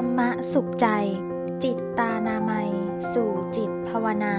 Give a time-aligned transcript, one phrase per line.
[0.00, 0.86] รรมะสุขใจ
[1.64, 2.70] จิตตานามัย
[3.12, 4.36] สู่จิตภาวนา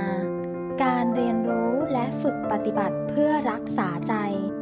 [0.84, 4.14] การเรียนรู้และฝึกปฏิบัติเพื่อรักษาใจ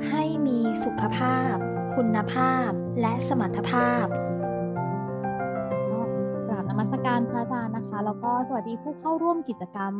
[0.09, 1.55] ให้มีสุขภาพ
[1.95, 2.69] คุณภาพ
[3.01, 4.05] และสมรรถภาพ
[6.49, 9.93] กราบนมัสการพระอาจารย์นะคะ แล้วก็สวัสดีผู้เข้าร่วมกิจกรรม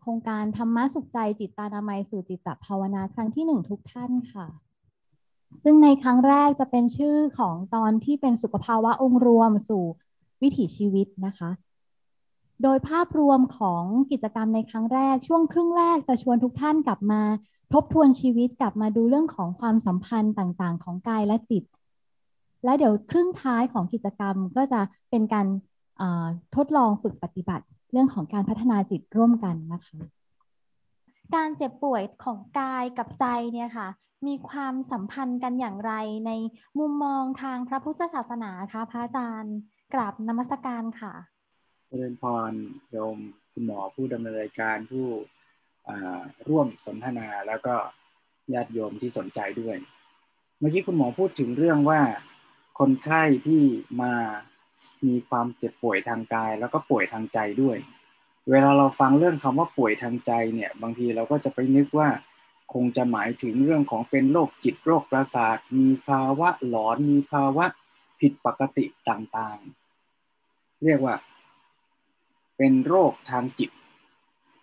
[0.00, 4.46] โครงการธรรมะสุขใจ จิตตานามัย สู่จิตตภาวนาครั้งที่หนึ่งทุกท่านค่ะ
[5.62, 9.84] ซึ่งในครั้งแรกจะเป็นชื่อของตอนที่เป็นสุขภาวะองค์รวมสู่
[10.42, 11.50] วิถีชีวิตนะคะ
[12.62, 17.22] โดยภาพรวมของกิจกรรมในครั้งแรกช่วงครึ่งแรกจะชวนทุกท่านกลับมา
[17.72, 21.64] ทบทวนชีวิตกลับมาดูเรื่องของความสัมพันธ์ต่างๆ ของกายและจิต
[22.64, 24.80] และเดี๋ยวครึ่งท้ายของกิจกรรมก็จะ
[25.10, 25.46] เป็นการ
[26.56, 29.98] ทดลองฝึกปฏิบัติเรื่องของการพัฒนาจิตร่วมกันนะคะ
[31.34, 33.88] การเจ็บป่วยของกายกับใจเนี่ยค่ะ
[34.26, 35.92] มีความสัมพันธ์กันอย่างไร
[36.26, 36.32] ใน
[36.78, 39.56] มุมมองทางพระพุทธศาสนาคะพระอาจารย์
[39.94, 41.14] กราบนมัสการค่ะ
[41.88, 42.52] เจริญพร
[42.90, 43.16] โยม
[43.52, 45.06] คุณหมอผู้ดำเนินรายการผู้
[46.48, 47.74] ร่วมสนทนาแล้วก็
[48.52, 49.76] ญาติโยมที่สนใจด้วย
[50.58, 52.00] เมื่อกี้คุณหมอพูดถึงเรื่องว่า
[52.78, 53.62] คนไข้ที่
[54.02, 54.14] มา
[55.06, 57.76] มีความเจ็บป่วยทางกาย แล้วก็ป่วยทางใจด้วย
[58.50, 62.08] เวลาเราฟังเรื่องคำว่าป่วยทางใจเนี่ย บางทีเราก็จะไปนึกว่า
[62.72, 67.66] คงจะหมายถึงเรื่องของเป็นโรคจิตโรคประสาท มีภาวะหลอนมีภาวะ
[68.20, 71.14] ผิดปกติต่างๆ เรียกว่า
[72.56, 73.70] เป็นโรคทางจิต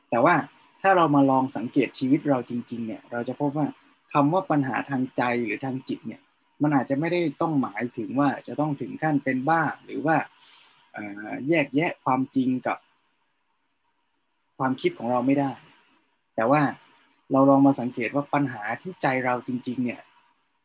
[0.09, 0.36] แต่ว่า
[0.82, 3.68] ถ้าเรามาลองสังเกตชีวิตเราจริง ๆ เนี่ย เราจะพบว่า
[4.14, 6.22] คำว่าปัญหาทางใจหรือทางจิตเนี่ย
[6.62, 10.18] มันอาจจะไม่ได้ต้องหมายถึงว่าจะต้องถึงขั้นเป็นบ้าหรือว่า
[11.48, 12.78] แยกแยะความจริงกับ
[14.58, 15.52] ความคิดของเราไม่ได้
[16.36, 16.62] แต่ว่า
[17.31, 20.02] เราลองมาสังเกตว่าปัญหาที่ใจเราจริง ๆ เนี่ย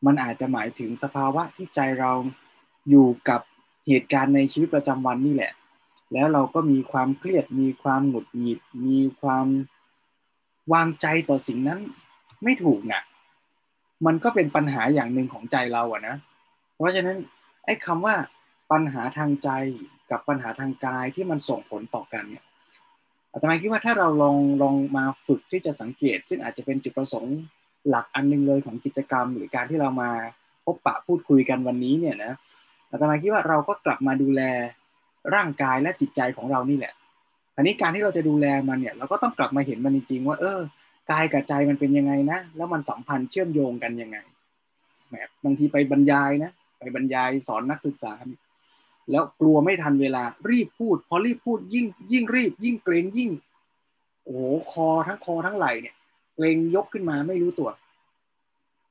[0.07, 2.13] มันอาจจะหมายถึงสภาวะที่ใจเรา
[2.89, 3.41] อยู่กับ
[3.89, 5.53] เหตุการณ์ในชีวิตประจำวันนี่แหละ
[6.13, 9.47] แล้วเราก็มีความเครียด มีความหงุดหงิด มีความ
[10.73, 11.81] วางใจต่อสิ่งนั้น
[12.43, 13.03] ไม่ถูกนะ่ะ
[14.07, 16.17] มันก็เป็นปัญหาอย่างหนึ่งของใจเราอะนะ
[16.75, 17.17] เพราะฉะนั้น
[17.65, 18.15] ไอ้คำว่า
[18.73, 19.51] ปัญหาทางใจ
[20.11, 22.45] กับปัญหาทางกายที่มันส่งผลต่อกันเนี่ย
[23.33, 27.37] อาตมาคิดว่าถ้าเราลองลองมาฝึกที่จะสังเกต ซึ่งอาจจะเป็นจุดประสงค์
[27.89, 30.11] หลักอันนึงเลยของกิจกรรม หรือการที่เรามา
[30.65, 32.33] พบปะพูดคุยกันวันนี้เนี่ยนะ
[32.91, 34.43] อาตมาคิดว่าเราก็กลับมาดูแล
[35.35, 36.93] ร่างกายและจิตใจของเรานี่แหละ
[37.57, 40.61] อันนี้การที่เราจะดูแลมันเนี่ย เราก็ต้องกลับมาเห็นมันจริงๆว่า เออ
[41.11, 44.19] กายกับใจมันเป็นยังไงนะแล้วมันสัมพันธ์เชื่อมโยงกันยังไง
[45.11, 48.13] แบบบางทีไปบรรยายนะไปบรรยายสอนนักศึกษา
[49.11, 53.31] แล้วกลัวไม่ทันเวลารีบพูด พอรีบพูดยิ่ง ยิ่งรีบ ยิ่งเกรงยิ่ง
[54.25, 55.95] โอ้โหคอทั้งคอทั้งไหล่เนี่ย
[56.35, 57.71] เกรงยกขึ้นมาไม่รู้ตัว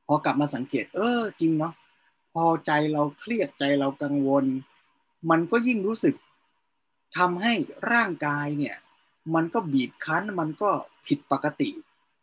[0.08, 1.74] พอกลับมาสังเกต เออ จริงเนาะ
[2.46, 4.46] อใจเราเครียดใจเรากังวล
[5.30, 6.16] มันก็ยิ่งรู้สึก
[7.18, 7.53] ทำให้
[7.94, 8.75] ร่างกายเนี่ย
[9.36, 10.70] มันก็บีบคั้นมันก็
[11.08, 11.70] ผิดปกติ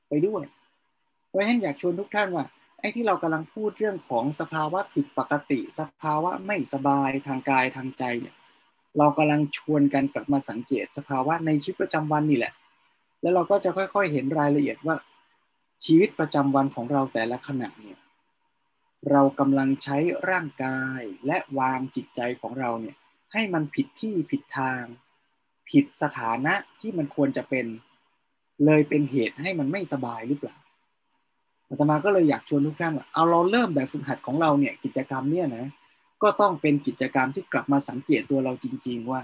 [0.09, 0.45] ไปด้วย
[1.29, 2.45] เพราะฉะนั้นอยากชวนทุกท่านว่า
[2.81, 8.37] ไอ้ที่เรากำลังพูดเรื่องของสภาวะผิดปกติ สภาวะไม่สบายทางกายทางใจเนี่ย
[8.99, 12.53] เรากำลังชวนกันกลับมาสังเกตสภาวะในชีวิตประจำวันนี่แหละ
[13.21, 14.97] แล้วเราก็จะค่อยๆเห็นรายละเอียดว่า
[15.85, 17.99] ชีวิตประจำวันของเราแต่ละขณะเนี่ย
[19.11, 19.97] เรากำลังใช้
[20.31, 22.97] ร่างกายและวางจิตใจของเราเนี่ย
[23.33, 24.83] ให้มันผิดที่ผิดทาง
[25.71, 27.67] ผิดสถานะที่มันควรจะเป็น
[28.65, 30.57] เลยเป็นเหตุให้มันไม่สบายหรือเปล่า
[31.69, 35.67] อาตมาก็เลยอยากชวนทุกท่านว่าเอาเราเริ่มแบบฝึกหัดของเราเนี่ยกิจกรรมเนี่ยนะ
[36.23, 39.21] ก็ต้องเป็นกิจกรรมที่กลับมาสังเกตตัวเราจริง ๆ ว่า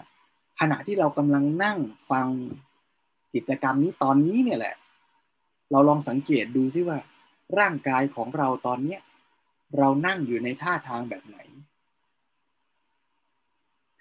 [0.60, 1.78] ขณะที่เรากำลังนั่ง
[2.10, 2.26] ฟัง
[3.34, 4.74] กิจกรรมนี้ตอนนี้เนี่ยแหละ
[5.70, 6.98] เราลองสังเกตดูซิว่า
[7.58, 9.00] ร่างกายของเราตอนเนี้ย
[9.76, 11.36] เรานั่งอยู่ในท่าทางแบบไหน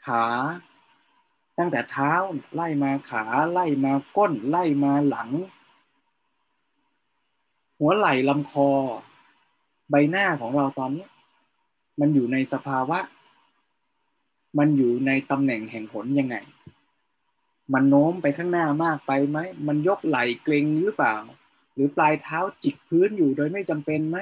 [0.06, 0.26] ขา
[1.58, 2.12] ตั้งแต่เท้า
[2.54, 5.30] ไล่มาขาไล่มาก้น ไล่มาหลัง
[7.80, 8.70] หัวไหล่ลำคอ
[9.90, 11.08] ใบหน้าของเราตอนนี้
[12.00, 13.00] มันอยู่ในสภาวะ
[14.58, 16.36] มันอยู่ในตำแหน่งแห่งผลยังไง
[17.74, 19.38] มันโน้มไปข้างหน้ามากไปไหม
[19.68, 21.16] มันยกไหล่เกรงหรือเปล่า
[21.74, 24.18] หรือปลายเท้าจิกพื้นอยู่โดยไม่จำเป็นไหม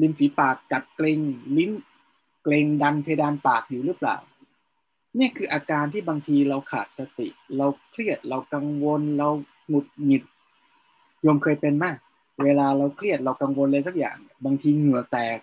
[0.00, 1.20] ริมฝีปากกัดเกรง
[1.56, 1.70] ลิ้น
[2.42, 4.16] เกรงดันเพดานปากอยู่หรือเปล่า
[5.18, 9.28] นี่คืออาการที่บางทีเราขาดสติ เราเครียดเรากังวลเรา
[9.68, 10.22] หงุดหงิด
[11.22, 11.96] โยมเคยเป็นมาก
[12.44, 15.38] เวลาเราเครียดเรากังวลเลยสักอย่าง บางทีเหงื่อแตก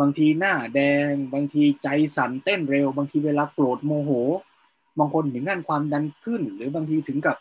[0.00, 4.10] บางทีหน้าแดง บางทีใจสั่นเต้นเร็ว บางทีเวลาโกรธโมโห
[4.98, 7.36] บางคนถึงขั้นความดันขึ้น หรือบางทีถึงกับ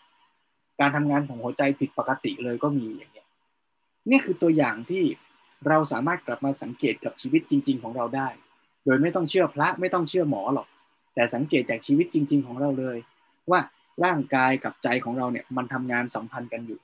[0.80, 3.28] การทำงานของหัวใจผิดปกติเลยก็มีอย่างเงี้ย
[4.10, 5.04] นี่คือตัวอย่างที่
[5.68, 8.28] เราสามารถกลับมาสังเกตกับชีวิตจริง ๆ ของเราได้
[8.86, 10.68] โดยไม่ต้องเชื่อพระไม่ต้องเชื่อหมอหรอก
[11.16, 12.98] แต่สังเกตจากชีวิตจริง ๆ ของเราเลย
[13.52, 13.60] ว่า
[14.06, 16.80] ร่างกายกับใจของเราเนี่ยมันทำงานสัมพันธ์กันอยู่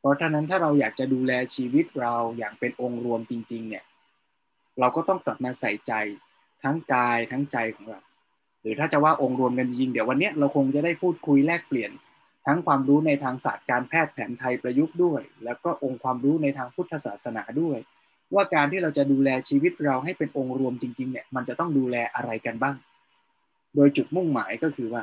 [0.00, 3.84] เพราะฉะนั้นถ้าเราอยากจะดูแลชีวิตเราอย่างเป็นองค์รวมจริง ๆ เนี่ย
[4.78, 5.92] เราก็ต้องกลับมาใส่ใจ
[6.62, 8.00] ทั้งกายทั้งใจของเรา
[8.60, 11.90] หรือถ้าจะว่าองค์รวมกันจริงเดี๋ยววันนี้เราคงจะได้พูดคุยแลกเปลี่ยน
[12.46, 17.78] ทั้งความรู้ในทางศาสตร์การแพทย์แผนไทยประยุกต์ด้วย แล้วก็องค์ความรู้ในทางพุทธศาสนาด้วย
[18.34, 22.76] ว่าการที่เราจะดูแลชีวิตเราให้เป็นองค์รวมจริง ๆ เนี่ย มันจะต้องดูแลอะไรกันบ้าง
[23.74, 25.02] โดยจุดมุ่งหมายก็คือว่า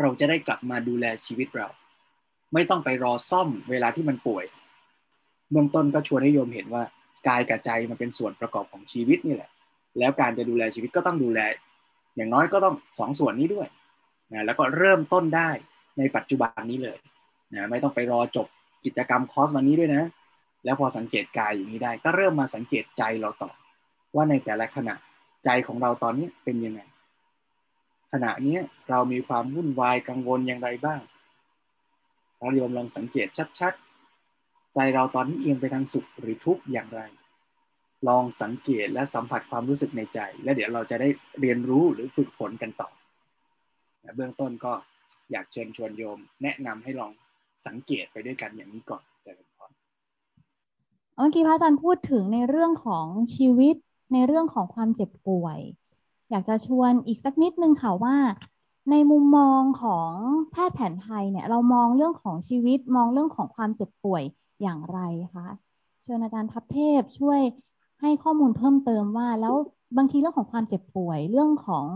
[0.00, 1.68] เราจะได้กลับมาดูแลชีวิตเรา
[2.54, 4.44] ไม่ต้องไปรอซ่อมเวลาที่มันป่วย
[5.50, 6.82] เบื้องต้นก็ชวนให้โยมเห็นว่า
[7.28, 9.50] กายกับใจมันเป็นส่วนประกอบของชีวิตนี่แหละ
[9.98, 11.40] แล้วการจะดูแลชีวิตก็ต้องดูแล
[12.16, 13.68] อย่างน้อยก็ต้องสองส่วนนี้ด้วย
[14.32, 15.50] นะแล้วก็เริ่มต้นได้
[15.98, 16.98] ในปัจจุบันนี้เลย
[17.54, 18.46] นะไม่ต้องไปรอจบ
[18.84, 20.02] กิจกรรมคอร์สวันนี้ด้วยนะ
[20.66, 23.50] แล้วพอสังเกตกายอย่างนี้ได้ ก็เริ่มมาสังเกตใจเราต่อ
[24.14, 24.94] ว่าในแต่ละขณะ
[25.44, 26.80] ใจของเราตอนนี้เป็นยังไง
[28.12, 28.58] ขณะนี้
[28.90, 31.00] เรามีความวุ่นวายกังวลอย่างไรบ้าง
[32.38, 33.28] เราโยมลองสังเกต
[33.60, 37.02] ชัดๆ ใจเราตอนนี้เอียงไปทางสุขหรือทุกข์อย่างไร
[38.08, 41.08] ลองสังเกตและสัมผัสความรู้สึกในใจ และเดี๋ยวเราจะได้
[41.40, 42.90] เรียนรู้หรือฝึกฝนกันต่อ
[44.16, 44.72] เบื้องต้นก็
[45.32, 47.12] อยากเชิญชวนโยม แนะนำให้ลอง
[47.66, 49.02] สังเกตไปด้วยกันอย่างนี้ก่อน
[51.16, 53.74] เมื่อกี้พระอาจารย์พูดถึงในเรื่องของชีวิต
[54.12, 55.58] ในเรื่องของความเจ็บป่วย
[56.30, 58.16] อยากจะชวนอีกสักนิดนึงค่ะว่า
[58.90, 60.10] ในมุมมองของ
[60.50, 64.22] แพทย์แผนไทยเนี่ย เรามองเรื่องของชีวิตมองเรื่องของความเจ็บป่วย
[64.62, 64.98] อย่างไร
[65.34, 65.48] คะ
[66.02, 67.40] เชิญอาจารย์ทัพเทพช่วย
[68.00, 69.54] ให้ข้อมูลเพิ่มเติมว่า แล้ว
[69.96, 71.86] บางทีเรื่องของความเจ็บป่วย เรื่องของ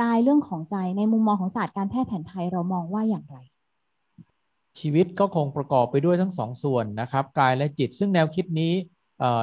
[0.00, 3.38] กายเรื่องของใจในมุมมองของศาสตร์การแพทย์แผนไทยเรามองว่าอย่างไร
[4.80, 8.72] ชีวิตก็คงประกอบไปด้วยทั้งสองส่วนนะครับ กายและจิต ซึ่งแนวคิดนี้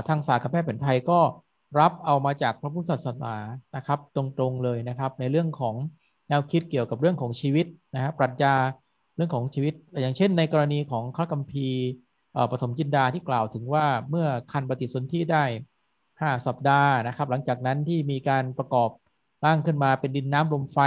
[0.07, 1.19] ทางศาสตร์การแพทย์แผนไทยก็
[1.79, 3.35] รับเอามาจากพระพุทธศาสนา
[3.75, 5.75] นะครับ ตรงๆเลยนะครับ ในเรื่องของ
[6.29, 7.65] แนวคิดเกี่ยวกับเรื่องของชีวิต
[7.95, 8.55] นะฮะปรัชญา
[9.15, 11.67] เรื่องของชีวิต อย่างเช่น ในกรณีของข้ากัมพี
[12.51, 15.43] ปฐมจินดาที่กล่าวถึงว่าเมื่อคันปฏิสนธิได้
[15.95, 18.89] 5 สัปดาห์นะครับ หลังจากนั้นที่มีการประกอบ
[19.45, 20.77] ร่างขึ้นมาเป็นดินน้ำลมไฟ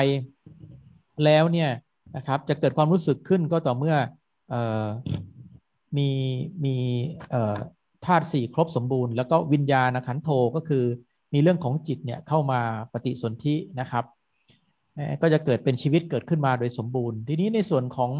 [1.25, 1.71] แล้วเนี่ย
[2.17, 3.97] นะครับจะเกิดความรู้สึกขึ้นก็ต่อเมื่อ
[5.97, 6.11] มี
[6.65, 6.77] มี
[8.05, 10.85] ธาตุสี่ครบสมบูรณ์ แล้วก็วิญญาณขันโทก็คือ
[11.35, 12.61] มีเรื่องของจิตเนี่ยเข้ามา
[12.93, 14.05] ปฏิสนธินะครับ
[15.23, 18.13] ก็จะเกิดเป็นชีวิตเกิดขึ้นมาโดยสมบูรณ์ ทีนี้ในส่วนของ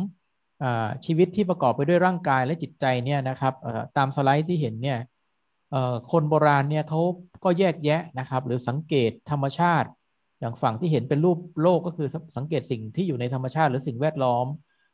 [1.07, 3.55] ชีวิตที่ประกอบไปด้วยร่างกายและจิตใจเนี่ยนะครับ
[3.97, 4.99] ตามสไลด์ที่เห็นเนี่ย
[6.11, 7.01] คนโบราณเนี่ยเขา
[7.45, 9.89] ก็แยกแยะนะครับ หรือสังเกตธรรมชาติ
[10.41, 14.47] อย่างฝั่งที่เห็นเป็นรูปโลกก็คือสังเกตสิ่งที่อยู่ในธรรมชาติ หรือสิ่งแวดล้อม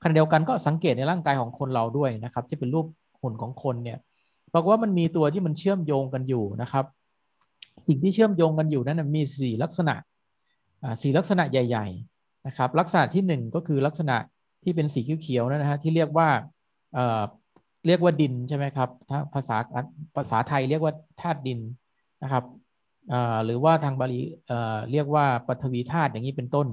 [0.05, 2.87] ขณะเดียวกันก็สังเกตในร่างกายของคนเราด้วยนะครับ ที่เป็นรูป
[3.21, 3.99] หุ่นของคนเนี่ย
[4.55, 6.85] บอกว่ามันมีตัวที่มันเชื่อมโยงกันอยู่นะครับ
[7.87, 9.95] สิ่งที่เชื่อมโยงกันอยู่นั้นมีสี่ลักษณะ
[11.03, 11.87] สี่ลักษณะใหญ่
[12.17, 14.17] ๆนะครับ ลักษณะที่หนึ่งก็คือลักษณะ
[14.63, 16.29] ที่เป็นสีเขียวๆนะฮะที่เรียกว่า
[16.95, 18.89] เเรียกว่าดินใช่ไหมครับ
[19.35, 19.57] ภาษา
[20.17, 21.61] ภาษาไทยเรียกว่าธาตุดิน
[22.23, 22.45] นะครับ
[23.45, 24.21] หรือว่าทางบาลี
[24.93, 26.69] เรียกว่าปฐวีธาตุอย่างนี้เป็นต้น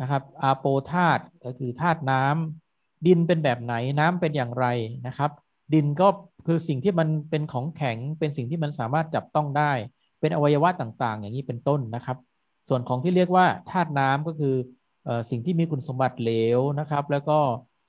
[0.00, 2.61] นะครับอาโปธาตุก็คือธาตุน้ำ
[3.06, 4.66] ดินเป็นแบบไหนน้ำเป็นอย่างไร
[5.06, 5.30] นะครับ
[5.74, 6.08] ดินก็
[6.46, 9.72] คือสิ่งที่มันเป็นของแข็งเป็นสิ่งที่มันสามารถจับต้องได้
[10.20, 12.16] เป็นอวัยวะต่างๆ อย่างนี้เป็นต้นนะครับ
[12.68, 14.54] ส่วนของที่เรียกว่าธาตุน้ำก็คือ
[15.30, 17.38] สิ่งที่มีคุณสมบัติเหลวนะครับ แล้วก็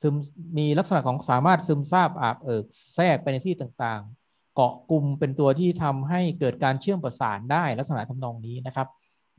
[0.02, 0.16] ซึม
[0.58, 8.88] มีลักษณะของสามารถซึมซาบอาบเอิกแทรกไปในที่ต่างๆ เกาะกลุ่มเป็นตัวที่ทำให้เกิดการเชื่อมประสานได้ลักษณะทำนองนี้นะครับ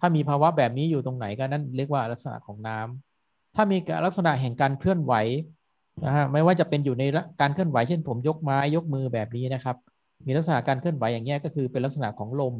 [0.00, 3.76] ถ้ามีภาวะแบบนี้อยู่ตรงไหนก็นั่นเรียกว่าลักษณะของน้ำถ้ามี
[4.06, 5.12] ลักษณะแห่งการเคลื่อนไหว
[6.02, 7.04] นะฮะไม่ว่าจะเป็นอยู่ใน
[7.40, 9.76] การเคลื่อนไหวเช่นผมยกไม้ยกมือแบบนี้นะครับ
[10.26, 12.54] มีลักษณะการเคลื่อนไหวอย่างนี้ก็คือเป็นลักษณะของลม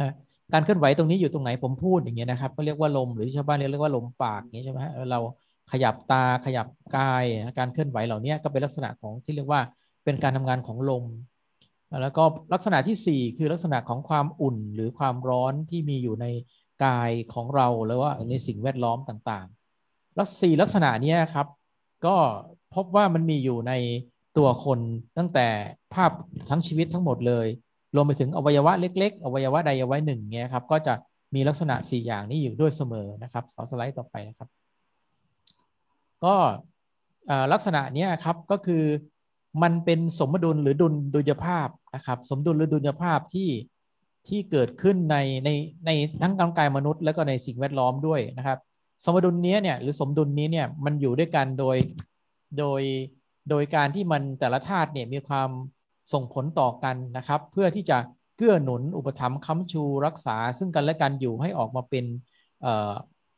[0.00, 0.12] นะ
[0.52, 5.18] การเคลื่อนไหวตรงนี้อยู่ตรงไหนผมพูดอย่างเงี้ยนะครับก็เรียกว่าลมหรือชาวบ้านเรียกว่าลมปากอย่างเงี้ยใช่ไหมเรา
[5.72, 6.66] ขยับตาขยับ
[6.96, 7.24] กาย
[7.58, 9.60] การเคลื่อนไหวเหล่านี้ก็เป็นลักษณะของที่เรียกว่า
[10.04, 11.04] เป็นการทำงานของลม
[12.02, 16.26] แล้วก็ลักษณะที่ 4 คือลักษณะของความอุ่นหรือความร้อนที่มีอยู่ใน
[16.84, 21.46] กายของเราหรือว่าในสิ่งแวดล้อมต่างๆ แล้วสี่ลักษณะนี้ครับ
[22.06, 22.16] ก็
[22.74, 23.72] พบว่ามันมีอยู่ใน
[24.36, 24.78] ตัวคน
[25.18, 25.48] ตั้งแต่
[25.94, 26.10] ภาพ
[26.50, 27.46] ทั้งชีวิตทั้งหมดเลย
[27.94, 30.94] รวมไปถึงอวัยวะเล็ก ๆ อวัยวะใดอวัยวะหนึ่งเงี้ยครับ ก็จะ
[31.34, 34.48] มีลักษณะ 4 อย่างนี้อยู่ด้วยเสมอนะครับสอสไลด์ต่อไปนะครับ
[36.24, 36.34] ก็
[37.52, 38.84] ลักษณะนี้ครับก็คือ
[39.62, 43.50] มันเป็นสมดุลหรือดุลดุลยภาพนะครับ สมดุลหรือดุลยภาพที่
[44.28, 45.50] ที่เกิดขึ้นในใน
[45.86, 45.90] ใน
[46.22, 48.58] ทั้งร่างกายมนุษย์ แล้วก็ในสิ่งแวดล้อมด้วยนะครับ
[49.04, 51.76] สมดุลนี้เนี่ยหรือสมดุลนี้เนี่ยมันอยู่ด้วยกันโดย
[52.58, 52.82] โดย
[53.50, 55.50] โดยการที่มันแต่ละธาตุเนี่ยมีความ
[56.12, 57.98] ส่งผลต่อกันนะครับ เพื่อที่จะ
[58.36, 62.04] เกื้อหนุนอุปถัมภ์ค้ำชูรักษา ซึ่งกันและกันอยู่ให้ออกมาเป็น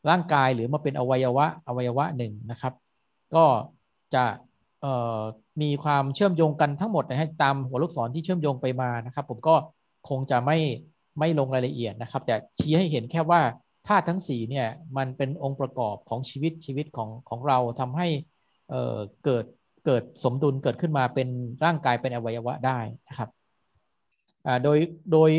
[0.08, 2.72] ร่างกายหรือมาเป็นอวัยวะอวัยวะหนึ่งนะครับ
[3.34, 3.44] ก็
[4.14, 4.24] จะ
[5.62, 9.54] มีความเชื่อมโยงกันทั้งหมดนะฮะตามหัวลูกศรที่เชื่อมโยงไปมานะครับ ผมก็
[10.08, 10.58] คงจะไม่
[11.18, 13.40] ไม่ลงรายละเอียดนะครับ แต่ชี้ให้เห็นแค่ว่า
[13.88, 14.66] ธาตุทั้ง4เนี่ย
[14.96, 18.08] มันเป็นองค์ประกอบของชีวิตชีวิตของของเราทำให้
[18.70, 19.44] เเกิด
[19.86, 21.28] เกิดสมดุลเกิดขึ้นมาเป็น
[21.64, 22.78] ร่างกายเป็นอวัยวะได้
[23.08, 23.28] นะครับ
[24.64, 24.78] โดย
[25.12, 25.30] โดย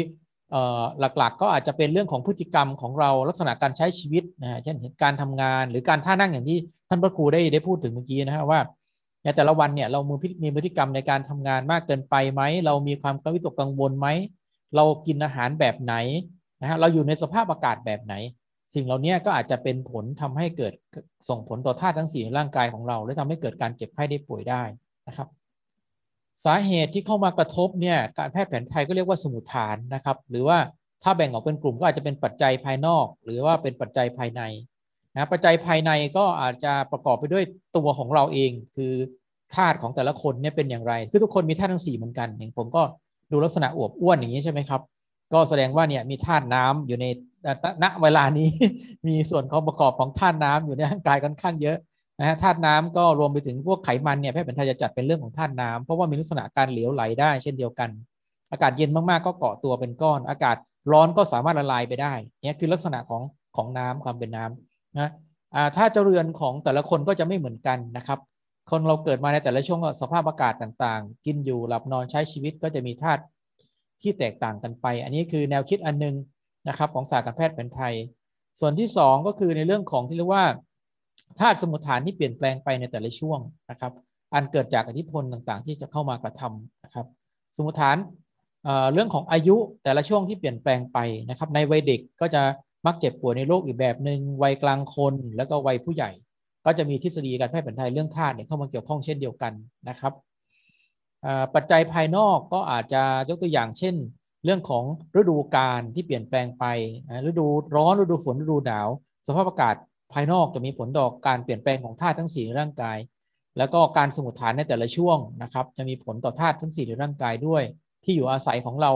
[1.00, 6.58] หลักๆก็อาจจะเป็นเรื่องของพฤติกรรมของเราลักษณะการใช้ชีวิตนะเช่นการทำงานหรือการท่านั่งอย่างที่
[6.89, 8.60] ท่านพระครูได้ได้พูดถึงเมื่อกี้นะครับว่า
[9.24, 14.08] ในแต่ละวันเนี่ยเรามีมีพฤติกรรมในการทำงานมากเกินไปไหมเรามีความกระวิตกกังวลไหม
[14.75, 15.96] เรากินอาหารแบบไหน
[16.62, 18.13] นะฮะเราอยู่ในสภาพอากาศแบบไหน
[18.73, 20.73] สิ่งเหล่านี้ก็อาจจะเป็นผลทำให้เกิด
[21.29, 24.63] ส่งผลต่อธาตุทั้งสี่ในร่างกายของเรา และทำให้เกิดการเจ็บไข้ได้ป่วยได้
[25.07, 25.27] นะครับ
[26.45, 30.57] สาเหตุที่เข้ามากระทบเนี่ยการแพทย์แผนไทยก็เรียกว่าสมุทฐานนะครับ หรือว่า
[31.03, 34.41] ถ้าแบ่งออกเป็นกลุ่มก็อาจจะเป็นปัจจัยภายนอก หรือว่าเป็นปัจจัยภายใน
[35.13, 37.43] นะปัจจัยภายในก็อาจจะประกอบไปด้วย
[37.77, 38.93] ตัวของเราเอง คือ
[39.55, 42.81] ธาตุของแต่ละคนเนี่ยเป็นอย่างไร คือทุกคนมีธาตุทั้งสี่เหมือนกันอย่างผมก็
[43.31, 44.81] ดูลักษณะอวบอ้วนอย่างนี้ใช่ไหมครับ
[45.33, 47.05] ก็แสดงว่าเนี่ยมีธาตุน้ำอยู่ใน
[47.41, 47.51] แต่
[47.84, 48.50] ณเวลานี้
[49.08, 51.77] มีส่วนของประกอบของธาตุน้ำอยู่ในร่างกายค่อนข้างเยอะ
[52.19, 57.89] นะฮะธาตุน้ำก็รวมไปถึงพวกไขมันเนี่ยแพทย์แผนไทยจะจัดเป็นเรื่องของธาตุน้ำเพราะว่ามีลักษณะการเหลวไหลได้เช่นเดียวกัน
[58.51, 60.58] อากาศเย็นมากๆก็เกาะตัวเป็นก้อน อากาศ
[60.91, 62.13] ร้อนก็สามารถละลายไปได้
[62.46, 63.22] เนี่ยคือลักษณะของ
[63.55, 65.12] ของน้ำความเป็นน้ำนะ
[65.75, 68.19] ถ้าเจริญของแต่ละคนก็จะไม่เหมือนกันนะครับ
[68.72, 73.24] คนเราเกิดมาในแต่ละช่วงสภาพอากาศต่างๆ กินอยู่หลับนอนใช้ชีวิตก็จะมีธาตุ
[74.01, 76.15] ที่แตกต่างกันไป อันนี้คือแนวคิดอันนึง
[76.69, 77.95] นะครับของศาสตร์การแพทย์แผนไทย
[78.59, 80.45] ส่วนที่ 2 ก็คือในเรื่องของที่เรียกว่า
[81.39, 83.93] ธาตุสมุทฐานที่เปลี่ยนแปลงไปในแต่ละช่วงนะครับ
[84.33, 87.05] อันเกิดจากอิทธิพลต่างๆ ที่จะเข้ามากระทำนะครับ
[87.57, 87.97] สมุทฐาน
[88.93, 90.97] เรื่องของอายุแต่ละช่วงที่เปลี่ยนแปลงไป
[91.29, 92.41] นะครับ ในวัยเด็กก็จะ
[92.85, 96.11] มักเจ็บป่วยในโรคอีกแบบหนึ่งวัยกลางคน แล้วก็วัยผู้ใหญ่
[96.65, 99.53] ก็จะมีทฤษฎีการแพทย์แผนไทยเรื่องธาตุเนี่ยเข้ามาเกี่ยวข้องเช่นเดียวกัน
[99.89, 100.13] นะครับ
[101.55, 103.95] ปัจจัยภายนอกก็อาจจะยกตัวอย่างเช่น
[104.46, 104.84] เรื่องของ
[105.19, 106.65] ฤดูกาลที่เปลี่ยนแปลงไป
[107.25, 108.88] ฤดูร้อนฤดูฝนฤดูหนาว
[109.27, 109.75] สภาพอากาศ
[110.13, 112.98] ภายนอกจะมีผลต่อการเปลี่ยนแปลงของธาตุทั้ง4ในร่างกาย
[113.58, 117.63] แล้วก็การสมุทฐานในแต่ละช่วงนะครับ จะมีผลต่อธาตุทั้ง4ในร่างกายด้วย
[118.03, 118.91] ที่อยู่อาศัยของเรา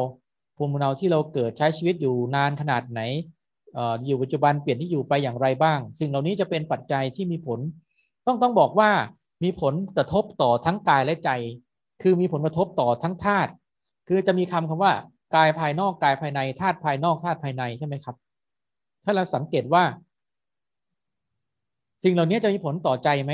[0.57, 3.01] ภูมิลำเนาที่เราเกิดใช้ชีวิตอยู่นานขนาดไหน
[4.05, 7.59] อยู่ปัจจุบันเปลี่ยนที่อยู่ไปอย่างไรบ้าง สิ่งเหล่านี้จะเป็นปัจจัยที่มีผล
[8.25, 8.91] ต้องต้องบอกว่า
[9.43, 11.29] มีผลกระทบต่อทั้งกายและใจ
[12.01, 13.51] คือมีผลกระทบต่อทั้งธาตุ
[14.07, 14.93] คือจะมีคำคำว่า
[15.35, 18.15] กายภายนอกกายภายในธาตุภายนอกธาตุภายในใช่ไหมครับ
[19.03, 19.83] ถ้าเราสังเกตว่า
[22.03, 23.33] สิ่งเหล่านี้จะมีผลต่อใจไหม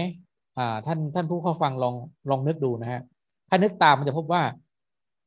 [0.57, 1.95] อ่าท่านท่านผู้เข้าฟังลอง
[2.29, 3.01] ลองนึกดูนะฮะ
[3.49, 4.43] ถ้านึกตามมันจะพบว่า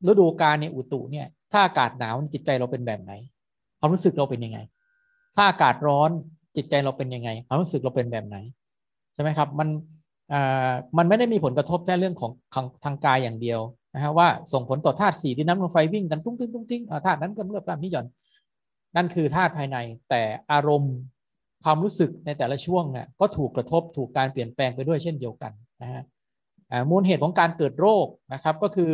[0.07, 3.11] ฤดูกาลในอุตุเนี่ย ถ้าอากาศหนาวจิตใจเราเป็นแบบไหน
[3.79, 4.59] ความรู้สึกเราเป็นยังไง
[5.35, 6.09] ถ้าอากาศร้อน
[6.55, 8.37] จิตใจเราเป็นยังไง ความรู้สึกเราเป็นแบบไหน
[9.13, 9.69] ใช่ไหมครับ มัน
[10.33, 12.31] อ่ามันไม่ได้มีผลกระทบแค่เรื่องของ
[12.83, 13.59] ทางกายอย่างเดียว
[13.93, 18.05] นะฮะว่าส่งผลต่อธาตุสี่ที่น้ำลมไฟวิ่งกันตุ้งติ้งตุ้งติ้งธาตุนั้นก็เมื่อปรามนิยอน
[18.95, 19.77] นั่นคือธาตุภายใน
[20.09, 20.21] แต่
[20.51, 20.95] อารมณ์
[21.63, 26.03] ความรู้สึกในแต่ละช่วงเนี่ยก็ถูกกระทบถูกการเปลี่ยนแปลงไปด้วยเช่นเดียวกันนะฮะ
[26.89, 28.91] มูลเหตุของการเกิดโรคนะครับก็คือ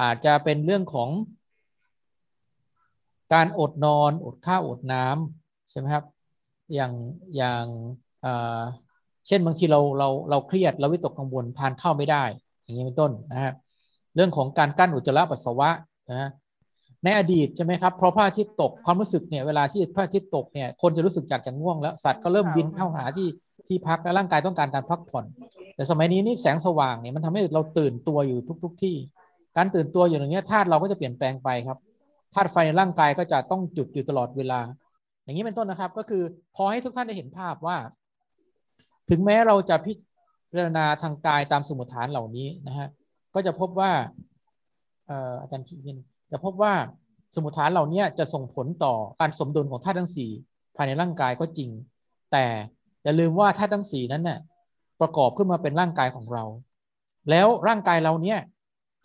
[0.00, 1.10] อาจจะเป็นเรื่องของ
[3.34, 6.04] การอดนอนอดข้าวอดน้ำใช่ไหมครับ
[6.74, 6.92] อย่าง
[7.36, 7.64] อย่าง
[9.26, 12.24] เช่นบางทีเราเราเราเครียดเราวิตกกังวลทานข้าวไม่ได้
[12.62, 13.52] อย่างนี้เป็นต้นนะฮะ
[14.14, 15.68] เรื่องของการกั้นอุจจาระปัสสาวะ
[16.10, 16.30] นะ
[17.04, 23.28] ในอดีตใช่ไหมครับเพราะพระอาทิตย์ตกความรู้สึกเนี่ยเวลาที่พระอาทิตย์ตกเนี่ยคนจะรู้สึกอยากจะง่วงแล้วสัตว์ก็เริ่มบินเข้าหาที่
[23.68, 25.24] ที่พักและร่างกายต้องการการพักผ่อน
[25.74, 28.96] แต่สมัยนี้นี่แสงสว่างเนี่ยมันทำให้เราตื่นตัวอยู่ทุก ๆทที่
[29.56, 31.78] การตื่นตัวอยู่อย่างนี้ธาตุเราก็จะเปลี่ยนแปลงไปครับ
[32.34, 34.60] ธาตุไฟในร่างกายก็จะต้องจุดอยู่ตลอดเวลา
[35.24, 36.22] อย่างนี้เป็นต้นนะครับ ก็คือ
[36.56, 37.76] พอให้ทุกท่านได้เห็นภาพว่า
[39.10, 39.92] ถึงแม้เราจะพิ
[40.58, 42.88] จารณาทางกายตามสมุทฐานเหล่านี้นะฮะ
[43.34, 43.92] ก็จะพบว่า
[45.40, 45.98] อาจารย์ขีดิน
[46.32, 46.72] จะพบว่า
[47.34, 50.30] สมุทฐานเหล่านี้จะส่งผลต่อการสมดุลของธาตุทั้งสี่
[50.76, 51.70] ภายในร่างกายก็จริง
[52.32, 52.44] แต่
[53.04, 54.38] อย่าลืมว่าธาตุทั้งสี่นั้นน่ะ
[55.00, 56.44] ประกอบขึ้นมาเป็นร่างกายของเรา
[57.30, 58.38] แล้วร่างกายเราเนี้ย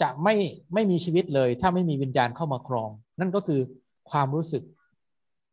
[0.01, 0.35] จะไม่
[0.73, 3.61] ไม่มีชีวิตเลย ถ้าไม่มีวิญญาณเข้ามาครอง นั่นก็คือ
[4.11, 4.63] ความรู้สึก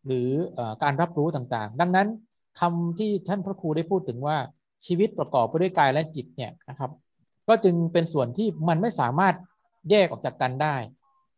[0.06, 0.28] หรือ
[0.82, 2.08] การรับรู้ต่างๆ ดังนั้น
[2.60, 4.36] คำที่ท่านพระครูได้พูดถึงว่า
[4.86, 6.90] ชีวิตประกอบไปด้วยกายและจิตเนี่ยนะครับ
[7.48, 9.34] ก็จึงเป็นส่วนที่มันไม่สามารถ
[9.90, 10.76] แยกออกจากกันได้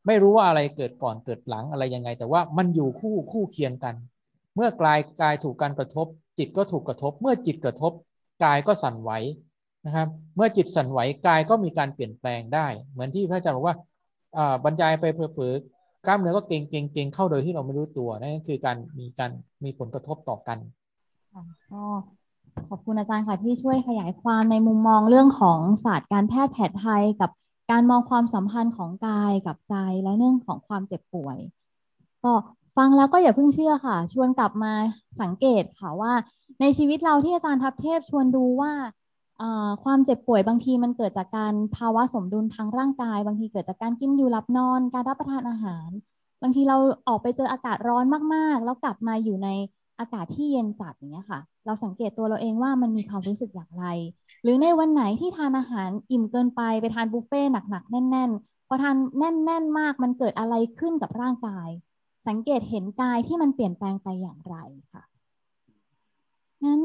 [0.07, 3.95] ไม่รู้ว่าอะไรเกิดก่อนเกิดหลังอะไรยังไง แต่ว่ามันอยู่คู่คู่เคียงกัน
[4.55, 6.07] เมื่อกายกายถูกการกระทบ
[6.39, 7.93] จิตก็ถูกกระทบ เมื่อจิตกระทบ
[8.45, 9.11] กายก็สั่นไหว
[9.87, 13.77] นะครับ เมื่อจิตสั่นไหวกายก็มีการเปลี่ยนแปลงได้ เหมือนที่พระอาจารย์บอกว่า
[14.65, 15.55] บรรยายไปเผลอ
[16.07, 19.31] กล้ามเนื้อก็เก่งเก่งเก่งเข้าโดยที่เราไม่รู้ตัวนั่นคือการมีการ
[19.65, 20.59] มีผลกระทบต่อกัน
[22.69, 27.31] ขอบคุณอาจารย์ค่ะที่ช่วยขยายความในมุมมองเรื่องของศาสตร์การแพทย์แผนไทย กับ
[27.71, 31.39] การมองความสัมพันธ์ของกายกับใจและเรื่องของความเจ็บป่วย
[32.25, 32.33] ก็
[32.77, 34.73] ฟังแล้วก็อย่าเพิ่งเชื่อค่ะ ชวนกลับมา
[35.21, 36.13] สังเกตค่ะว่า
[36.61, 38.73] ในชีวิตเราที่อาจารย์ทัพเทพชวนดูว่า
[39.85, 45.89] ความเจ็บป่วยบางทีมันเกิดจากการภาวะสมดุลทางร่างกาย บางทีเกิดจากการกินอยู่หลับนอน การรับประทานอาหาร
[46.43, 46.77] บางทีเรา
[47.09, 49.49] ออกไปเจออากาศร้อนมากๆ แล้วกลับมาอยู่ใน
[50.01, 53.85] อากาศที่เย็นจัดอย่างเงี้ยค่ะ เราสังเกตตัวเราเองว่ามันมีความรู้สึกอย่างไร
[54.43, 61.69] หรือในวันไหนที่ทานอาหารอิ่มเกินไปไปทานบุฟเฟ่หนักๆแน่น ๆ พอทานแน่น ๆ มากมันเกิดอะไรขึ้นกับร่างกาย
[62.29, 64.57] สังเกตเห็นกายที่มันเปลี่ยนแปลงไปอย่างไร
[64.93, 65.03] ค่ะ
[66.65, 66.83] งั้น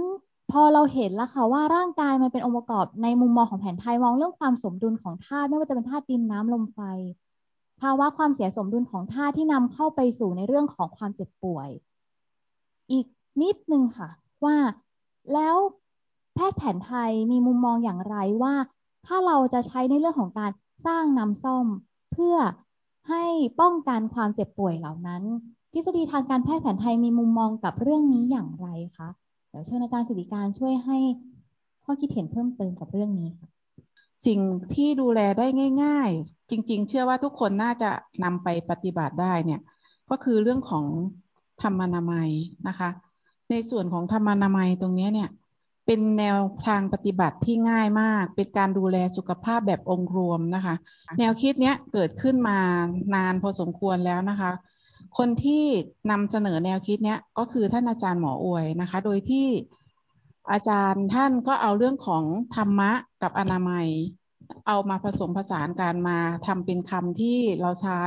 [0.51, 6.79] พอเราเห็นแล้วค่ะว่าร่างกายมันเป็นองค์ประกอบในมุมมองของแผนไทยมองเรื่องความสมดุลของธาตุไม่ว่าจะเป็นธาตุดินน้ำลมไฟ
[7.81, 11.69] ภาวะความเสียสมดุลของธาตุที่นำเข้าไปสู่ในเรื่องของความเจ็บป่วย
[12.91, 13.05] อีก
[13.41, 14.09] นิดนึงค่ะ
[14.45, 14.57] ว่า
[15.33, 15.55] แล้ว
[16.35, 18.55] แพทย์แผนไทยมีมุมมองอย่างไรว่า
[19.07, 20.51] ถ้าเราจะใช้ในเรื่องของการ
[20.85, 21.67] สร้างน้ำซ่อม
[22.13, 22.35] เพื่อ
[23.09, 23.23] ให้
[23.61, 25.23] ป้องกันความเจ็บป่วยเหล่านั้น
[25.73, 29.09] ทฤษฎีทางการแพทย์แผนไทยมีมุมมองกับเรื่องนี้อย่างไรคะ
[29.49, 30.97] เดี๋ยวเชิญอาจารย์สิริการช่วยให้
[31.83, 33.49] ข้อคิดเห็นเพิ่มเติมกับเรื่องนี้ค่ะ
[34.25, 34.39] สิ่ง
[34.75, 35.47] ที่ดูแลได้
[35.83, 37.91] ง่าย ๆ จริง ๆ เชื่อว่าทุกคนน่าจะ
[38.23, 39.61] นำไปปฏิบัติได้เนี่ย
[40.09, 40.85] ก็คือเรื่องของ
[41.61, 42.29] ธรรมนามัย
[42.67, 42.89] นะคะ
[43.53, 45.29] ในส่วนของธรรมนามัยตรงนี้เนี่ย
[45.85, 50.75] เป็นแนวทางปฏิบัติที่ง่ายมาก เป็นการดูแลสุขภาพแบบองค์รวมนะคะ
[51.19, 52.59] แนวคิดเนี้ยเกิดขึ้นมา
[53.15, 54.51] นานพอสมควรแล้วนะคะ
[55.17, 55.63] คนที่
[56.11, 59.47] นำเสนอแนวคิดเนี้ยก็คือท่านอาจารย์หมออวยนะคะ โดยที่
[60.51, 62.23] อาจารย์ท่านก็เอาเรื่องของ
[62.55, 62.91] ธรรมะ
[63.23, 63.87] กับอนามัย
[64.67, 66.17] เอามาผสมผสานกันมา
[66.47, 68.01] ทำเป็นคำที่เราใช้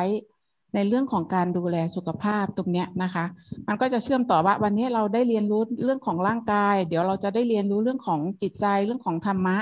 [0.76, 3.24] ในเรื่องของการดูแลสุขภาพตรงเนี้ยนะคะ
[3.68, 9.56] มันก็จะเชื่อมต่อว่าวันนี้เราได้เรียนรู้เรื่องของร่างกาย เดี๋ยวเราจะได้เรียนรู้เรื่องของจิตใจเรื่องของธรรมะ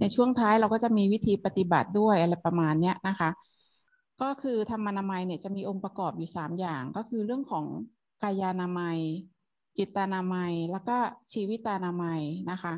[0.00, 3.30] ในช่วงท้ายเราก็จะมีวิธีปฏิบัติด้วยอะไรประมาณเนี้ยนะคะ
[4.22, 7.64] ก็คือธรรมานามัยเนี่ยจะมีองค์ประกอบอยู่ 3 อย่าง ก็คือเรื่องของ
[8.22, 8.98] กายานามัย
[9.78, 10.96] จิตานามัย แล้วก็
[11.32, 12.74] ชีวิตานามัยนะคะ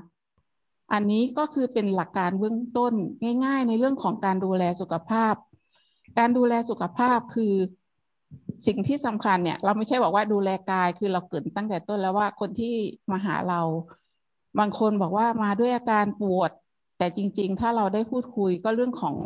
[0.93, 2.95] อันนี้ก็คือเป็นหลักการเบื้องต้น
[3.45, 5.35] ง่าย ๆ ในเรื่องของการดูแลสุขภาพ
[6.19, 7.55] การดูแลสุขภาพคือ
[8.67, 12.75] สิ่งที่สำคัญเนี่ย เราไม่ใช่บอกว่าดูแลกายคือเราเกิดตั้งแต่ต้นแล้วว่าคนที่
[13.11, 13.61] มาหาเรา
[14.59, 16.51] บางคนบอกว่ามาด้วยอาการปวด
[16.99, 19.17] แต่จริง ๆ ถ้าเราได้พูดคุยก็เรื่องของ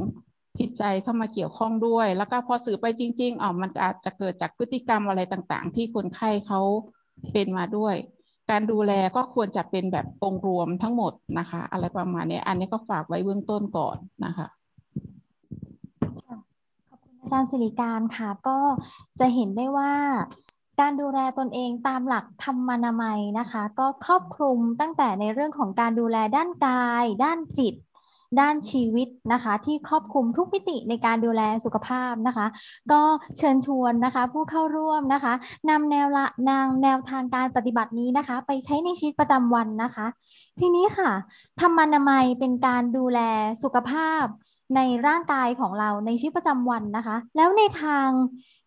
[0.61, 6.61] จิตใจเข้ามาเกี่ยวข้องด้วย แล้วก็พอสื่อไปจริงๆอ๋อมันอาจจะเกิดจากพฤติกรรมอะไรต่างๆ ที่คนไข้เขา
[7.33, 7.95] เป็นมาด้วย
[8.51, 14.47] การดูแลก็ควรจะเป็นแบบองรวมทั้งหมดนะคะ อะไรประมาณนี้อันนี้ก็ฝากไว้เบื้องต้นก่อนนะคะ
[17.33, 18.59] จารย์สิริการค่ะ ก็
[19.21, 19.93] จะเห็นได้ว่า
[20.81, 27.75] การดูแลตนเองตามหลักธรรมนามัยนะคะ ก็ครอบคลุมตั้งแต่ในเรื่องของการดูแลด้านกาย ด้านจิต
[28.41, 32.47] ด้านชีวิตนะคะ ที่ครอบคลุมทุกมิติในการดูแลสุขภาพนะคะ
[32.93, 33.03] ก็
[33.39, 35.33] เชิญชวนนะคะ ผู้เข้าร่วมนะคะ
[35.71, 40.07] นำแนวละนางแนวทางการปฏิบัตินี้นะคะ ไปใช้ในชีวิตประจำวันนะคะ
[40.61, 41.11] ทีนี้ค่ะ
[41.61, 43.21] ธรรมนามัยเป็นการดูแล
[43.63, 44.25] สุขภาพ
[44.77, 48.09] ในร่างกายของเราในชีวิตประจำวันนะคะ แล้วในทาง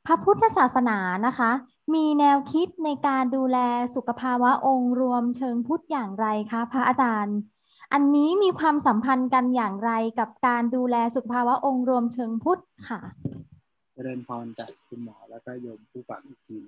[0.06, 1.52] พระพุทธศาสนานะคะ
[1.94, 3.58] มีแนวคิดในการดูแล
[3.96, 7.38] สุขภาวะองค์รวมเชิงพุทธอย่างไรคะพระอาจารย์
[7.94, 13.02] อันนี้มีความสัมพันธ์กันอย่างไรกับการดูแลสุขภาวะองค์รวมเชิงพุทธค่ะ
[13.94, 16.60] เจริญพรจากคุณหมอแล้วก็โยมผู้ฟังอีกที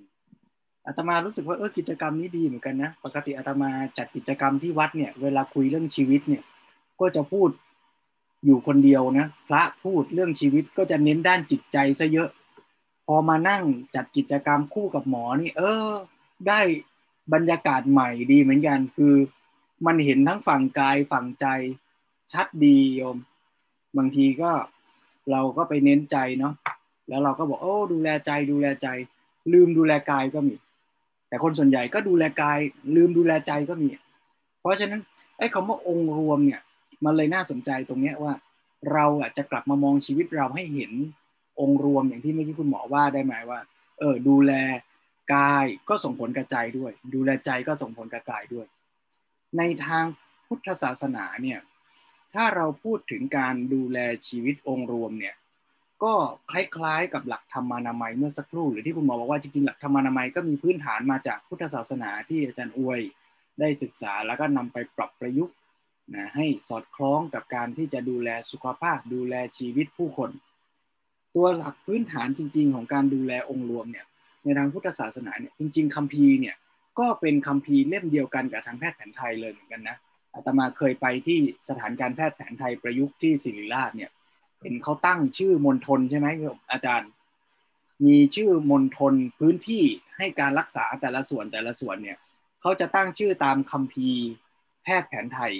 [0.86, 6.42] อาตมารู้สึกว่าเออกิจกรรมนี้ดีเหมือนกันนะ ปกติอาตมาจัดกิจกรรมที่วัดเนี่ย เวลาคุยเรื่องชีวิตเนี่ย
[7.00, 7.48] ก็จะพูด
[8.44, 12.28] อยู่คนเดียวนะพระพูดเรื่องชีวิตก็จะเน้นด้านจิตใจซะเยอะ
[13.06, 15.90] พอมานั่งจัดกิจกรรมคู่กับหมอนี่ เออ
[16.48, 16.60] ได้
[17.32, 19.14] บรรยากาศใหม่ดีเหมือนกันคือ
[19.86, 21.46] มันเห็นทั้งฝั่งกายฝั่งใจ
[22.32, 23.16] ชัดดีโยม
[23.96, 24.50] บางทีก็
[25.30, 26.54] เราก็ไปเน้นใจเนาะ
[27.08, 28.88] แล้วเราก็บอกโอ้ดูแลใจดูแลใจ
[29.52, 30.54] ลืมดูแลกายก็มี
[31.28, 32.58] แต่คนส่วนใหญ่ก็ดูแลกาย
[32.96, 33.88] ลืมดูแลใจก็มี
[34.60, 35.00] เพราะฉะนั้น
[35.38, 36.60] ไอ้คำว่าองค์รวมเนี่ย
[37.04, 38.32] มันเลยน่าสนใจตรงเนี้ยว่า
[38.92, 40.92] เราอะจะกลับมามองชีวิตเราให้เห็น
[41.60, 43.60] องค์รวมอย่างที่เมื่อกี้คุณหมอว่าได้ไหมว่า
[43.98, 44.52] เออดูแล
[45.34, 48.66] กายก็ส่งผลกระจด้วย ดูแลใจก็ส่งผลกระจายด้วย
[49.56, 50.04] ในทาง
[50.46, 51.60] พุทธศาสนาเนี่ย
[52.34, 55.34] ถ้าเราพูดถึงการดูแลชีวิตองค์รวมเนี่ย
[56.02, 56.14] ก็
[56.50, 63.00] คล้ายๆกับหลักธรรมานามัยเมื่อสักครู่หรือที่คุณหมอบอกว่าจริงๆหลักธรรมานามัยก็มีพื้นฐานมาจากพุทธศาสนาที่อาจารย์อวย
[63.60, 65.54] ได้ศึกษาแล้วก็นำไปปรับประยุกต์
[66.14, 70.30] นะให้สอดคล้องกับการที่จะดูแลสุขภาพดูแลชีวิตผู้คน
[71.34, 74.06] ตัวหลักพื้นฐานจริง ๆ ของการดูแลองค์รวมเนี่ย
[74.42, 76.56] ในทางพุทธศาสนาเนี่ยจริง ๆคัมภีร์เนี่ย
[76.98, 79.96] ก็เป็นคัมภีร์เล่มเดียวกันกับทางแพทย์แผนไทยเลยเหมือนกันนะ
[80.34, 84.10] อาตมาเคยไปที่สถานการแพทย์แผนไทยประยุกต์ที่ศิริราชเนี่ย
[84.62, 86.26] เห็นเขาตั้งชื่อมณฑลใช่ไหม
[86.72, 87.10] อาจารย์
[88.06, 89.84] มีชื่อมณฑลพื้นที่
[90.16, 92.18] ให้การรักษาแต่ละส่วนแต่ละส่วนเนี่ย
[92.60, 94.22] เขาจะตั้งชื่อตามคัมภีร์
[94.84, 95.52] แพทย์แผนไทย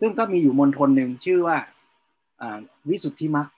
[0.00, 1.58] ซึ่งก็มีอยู่มณฑลหนึ่งชื่อว่า
[2.88, 3.48] วิสุทธิมรรค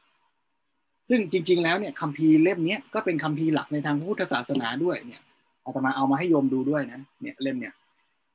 [1.08, 5.22] ซึ่งจริง ๆ แล้วเนี่ยคัมภีร์เล่มนี้ก็เป็นคัมภีร์หลักในทางพุทธศาสนาด้วยเนี่ย
[5.64, 7.74] อาตมาเอามาให้โยมดูด้วยนะเนี่ยเล่มเนี่ย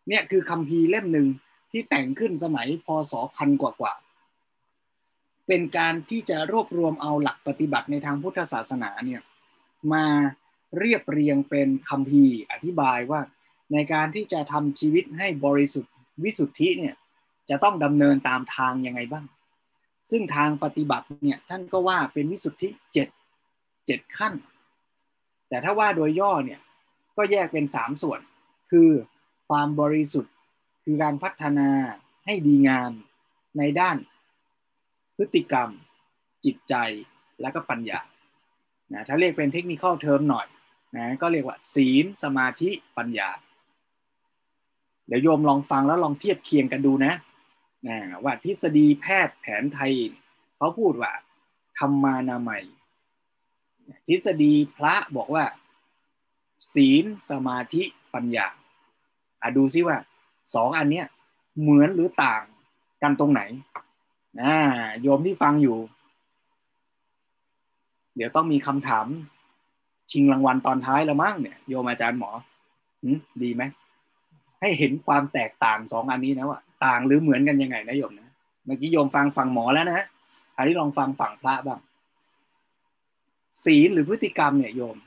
[0.08, 1.28] เนี่ยคือคัมภีร์เล่มหนึ่ง
[1.72, 3.94] ที่แต่งขึ้นสมัยพศพันกว่ากว่า
[5.48, 9.22] เป็นการที่จะรวบรวมเอาหลักปฏิบัติในทางพุทธศาสนาเนี่ย
[9.94, 10.06] มา
[10.80, 13.22] เรียบเรียงเป็นคัมภีร์อธิบายว่า
[13.74, 16.96] ในการที่จะทำชีวิตให้บริสุทธิ์วิสุทธิเนี่ย
[17.50, 19.26] จะต้องดำเนินตามทางยังไงบ้าง
[20.12, 23.08] ซึ่งทางปฏิบัติเนี่ยท่านก็ว่าเป็นวิสุทธิเจ็ด
[23.86, 24.34] เจ็ดขั้น
[25.50, 26.60] แต่ถ้าว่าโดยย่อเนี่ย
[27.18, 28.20] ก็แยกเป็นสามส่วน
[28.72, 28.90] คือ
[29.50, 30.34] ความบริสุทธิ์
[30.84, 31.70] คือการพัฒนา
[32.26, 32.92] ให้ดีงาม
[33.58, 33.98] ในด้าน
[35.18, 35.70] พฤติกรรม
[36.46, 36.76] จิตใจ
[37.42, 38.00] และก็ปัญญา
[38.94, 40.48] นะถ้าเรียกเป็นเทคนิคเทอมหน่อย
[40.96, 43.30] นะก็เรียกว่า ศีลสมาธิปัญญา
[45.08, 47.14] เดี๋ยวโยมลองฟังแล้วลองเทียบเคียงกันดูนะ
[47.88, 49.94] นะว่าทฤษฎีแพทย์แผนไทย
[50.58, 51.12] เขาพูดว่า
[51.78, 52.64] ธรรมานามัย
[54.08, 55.46] ทฤษฎีพระบอกว่า
[56.74, 58.48] ศีลสมาธิปัญญา
[59.42, 59.98] อะดูซิว่า
[60.56, 61.08] สองอันเนี้ย
[61.60, 62.44] เหมือนหรือต่าง
[63.02, 63.42] กันตรงไหน
[64.42, 64.54] นะ
[65.02, 65.78] โยมที่ฟังอยู่
[68.16, 69.08] เดี๋ยวต้องมีคำถาม
[70.12, 72.32] ชิงรางวัลตอนท้ายแล้วมั้งเนี่ยโยมอาจารย์หมอ
[73.42, 73.64] ดีไหม
[74.62, 78.30] ให้เห็นความแตกต่างสองอันนี้นะว่า ต่างหรือเหมือนกันยังไงนะโยมนะ
[78.66, 80.06] เมื่อกี้โยมฟังฝั่งหมอแล้วนะ
[80.58, 81.80] อันนี้ลองฟังฝั่งพระบ้าง
[83.66, 84.98] ศีลหรือพฤติกรรมเนี่ยโยม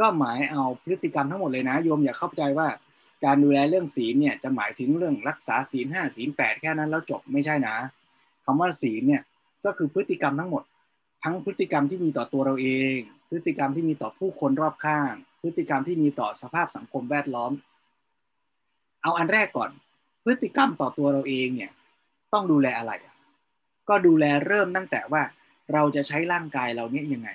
[0.00, 2.68] ก็หมายเอาพฤติกรรมทั้งหมดเลยนะ โยมอย่าเข้าใจว่า
[3.24, 7.76] การดูแลเรื่องศีลเนี่ยจะหมายถึงเรื่องรักษาศีลห้าศีลแปดแค่นั้นแล้วจบไม่ใช่นะ
[8.44, 9.22] คำว่าศีลเนี่ย
[9.64, 10.62] ก็คือพฤติกรรมทั้งหมด
[11.24, 17.52] ทั้งพฤติกรรมที่มีต่อตัวเราเอง พฤติกรรมที่มีต่อผู้คนรอบข้าง พฤติกรรมที่มีต่อสภาพสังคมแวดล้อม
[19.02, 19.70] เอาอันแรกก่อน
[20.28, 21.70] พฤติกรรมต่อตัวเราเองเนี่ย
[22.32, 22.92] ต้องดูแลอะไร
[23.88, 25.22] ก็ดูแลเริ่มตั้งแต่ว่า
[25.72, 27.30] เราจะใช้ร่างกายเราเนี่ยยังไง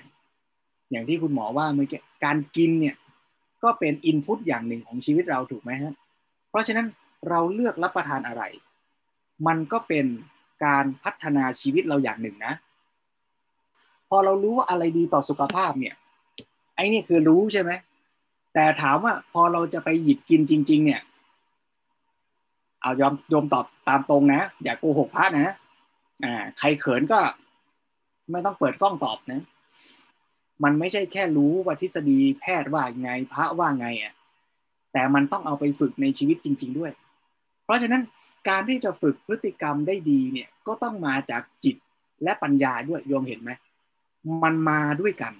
[0.91, 2.95] อย่างที่คุณหมอว่าเมื่อกี้การกินเนี่ย
[3.63, 5.93] ก็เป็นอินพุตอย่างหนึ่งของชีวิตเราถูกไหมฮะ
[6.49, 6.87] เพราะฉะนั้น
[7.29, 8.43] เราเลือกรับประทานอะไร
[9.47, 10.05] มันก็เป็น
[10.65, 12.53] การพัฒนาชีวิตเราอย่างหนึ่งนะ
[14.09, 15.95] พอเรารู้ว่าอะไรดีต่อสุขภาพเนี่ย
[16.75, 17.71] ไอ้นี่คือรู้ใช่ไหม
[18.53, 21.01] แต่ถามว่าพอเราจะไปหยิบกินจริง ๆ เนี่ย
[22.83, 25.55] เอายอมยอมตอบตามตรงนะ อย่าโกหกพระนะ
[26.23, 27.19] อ่า ใครเขินก็
[28.31, 29.41] ไม่ต้องเปิดกล้องตอบนะ
[30.63, 34.13] มันไม่ใช่แค่รู้ว่าทฤษฎีแพทย์ว่าไงพระว่าไงอะ
[34.93, 36.91] แต่มันต้องเอาไปฝึกในชีวิตจริง ๆ ด้วย
[37.65, 38.01] เพราะฉะนั้น
[38.49, 41.75] การที่จะฝึกพฤติกรรมได้ดีเนี่ย ก็ต้องมาจากจิต
[42.23, 43.51] และปัญญาด้วยโยมเห็นไหม
[44.43, 45.33] มันมาด้วยกัน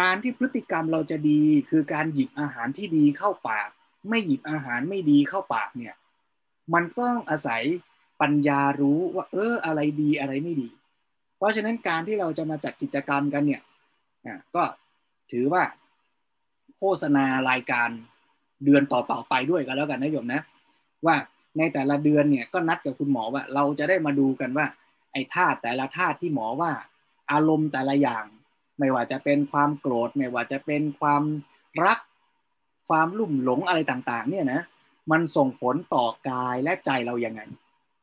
[0.00, 3.68] การที่พฤติกรรมเราจะดีคือการหยิบอาหารที่ดีเข้าปาก
[4.08, 5.94] ไม่หยิบอาหารไม่ดีเข้าปากเนี่ย
[6.74, 7.62] มันต้องอาศัย
[8.20, 10.68] ปัญญารู้ว่า เอออะไรดีอะไรไม่ดี
[11.36, 13.62] เพราะฉะนั้นการที่เราจะมาจัดกิจกรรมกันเนี่ย
[14.54, 14.62] ก็
[15.32, 15.62] ถือว่า
[16.78, 17.88] โฆษณารายการ
[18.64, 20.42] เดือนต่อๆไปด้วยกันแล้วกันนะโยมนะ
[21.06, 21.16] ว่า
[21.58, 24.66] ในแต่ละเดือนเนี่ยก็นัดกับคุณหมอว่า เราจะได้มาดูกันว่า
[25.12, 26.72] ไอ้ธาตุแต่ละธาตุที่หมอว่า
[27.32, 28.24] อารมณ์แต่ละอย่าง
[28.78, 31.22] ไม่ว่าจะเป็นความโกรธ ไม่ว่าจะเป็นความ
[31.84, 31.98] รัก
[32.88, 34.60] ความลุ่มหลงอะไรต่าง ๆ เนี่ยนะ
[35.10, 37.40] มันส่งผลต่อกายและใจเรายังไง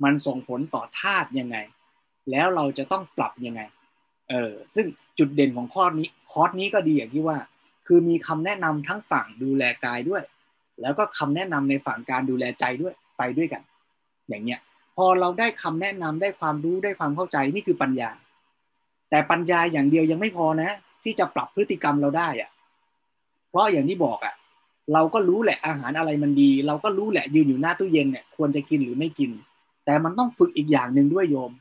[0.04, 1.58] มันส่งผลต่อธาตุยังไง
[2.32, 3.62] แล้วเราจะต้องปรับยังไง
[4.30, 4.86] เออ ซึ่ง
[5.20, 7.38] จุดเด่นของคอร์สนี้ คอร์สนี้ก็ดีอย่างที่ว่า
[7.88, 10.24] คือมีคำแนะนำทั้งฝั่งดูแลกายด้วย
[10.82, 13.62] แล้วก็คำแนะนำในฝั่งการดูแลใจด้วย ไปด้วยกัน
[14.30, 14.60] อย่างเงี้ย
[14.96, 18.10] พอเราได้คำแนะนำได้ความรู้ได้ความเข้าใจนี่คือปัญญา
[19.10, 22.50] แต่ปัญญาอย่างเดียวยังไม่พอนะ ที่จะปรับพฤติกรรมเราได้อะ
[23.50, 24.34] เพราะอย่างที่บอกอะ
[24.94, 29.32] เราก็รู้แหละอาหารอะไรมันดี เราก็รู้แหละยืนอยู่หน้าตู้เย็นเนี่ยควรจะกินหรือไม่กิน
[29.86, 31.52] แต่มันต้องฝึกอีกอย่างหนึ่งด้วยโยม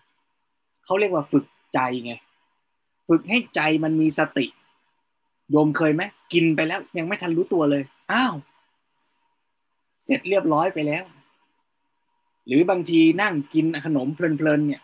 [0.84, 2.12] เขาเรียกว่าฝึกใจไง
[3.08, 4.46] ฝึกให้ใจมันมีสติ
[5.50, 7.82] โยมเคยไหมกินไปแล้ว ยังไม่ทันรู้ตัวเลย
[8.12, 8.34] อ้าว
[10.04, 11.04] เสร็จเรียบร้อยไปแล้ว
[12.46, 14.82] หรือบางทีนั่งกินขนมเพลินๆเนี่ย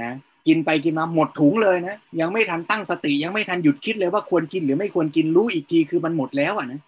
[0.00, 0.10] นะ
[0.46, 6.80] กินไปกินมาหมดถุงเลยนะยังไม่ทันตั้งสติยังไม่ทันหยุดคิดเลยว่าควรกินหรือไม่ควรกินรู้อีกทีคือมันหมดแล้วอะนะ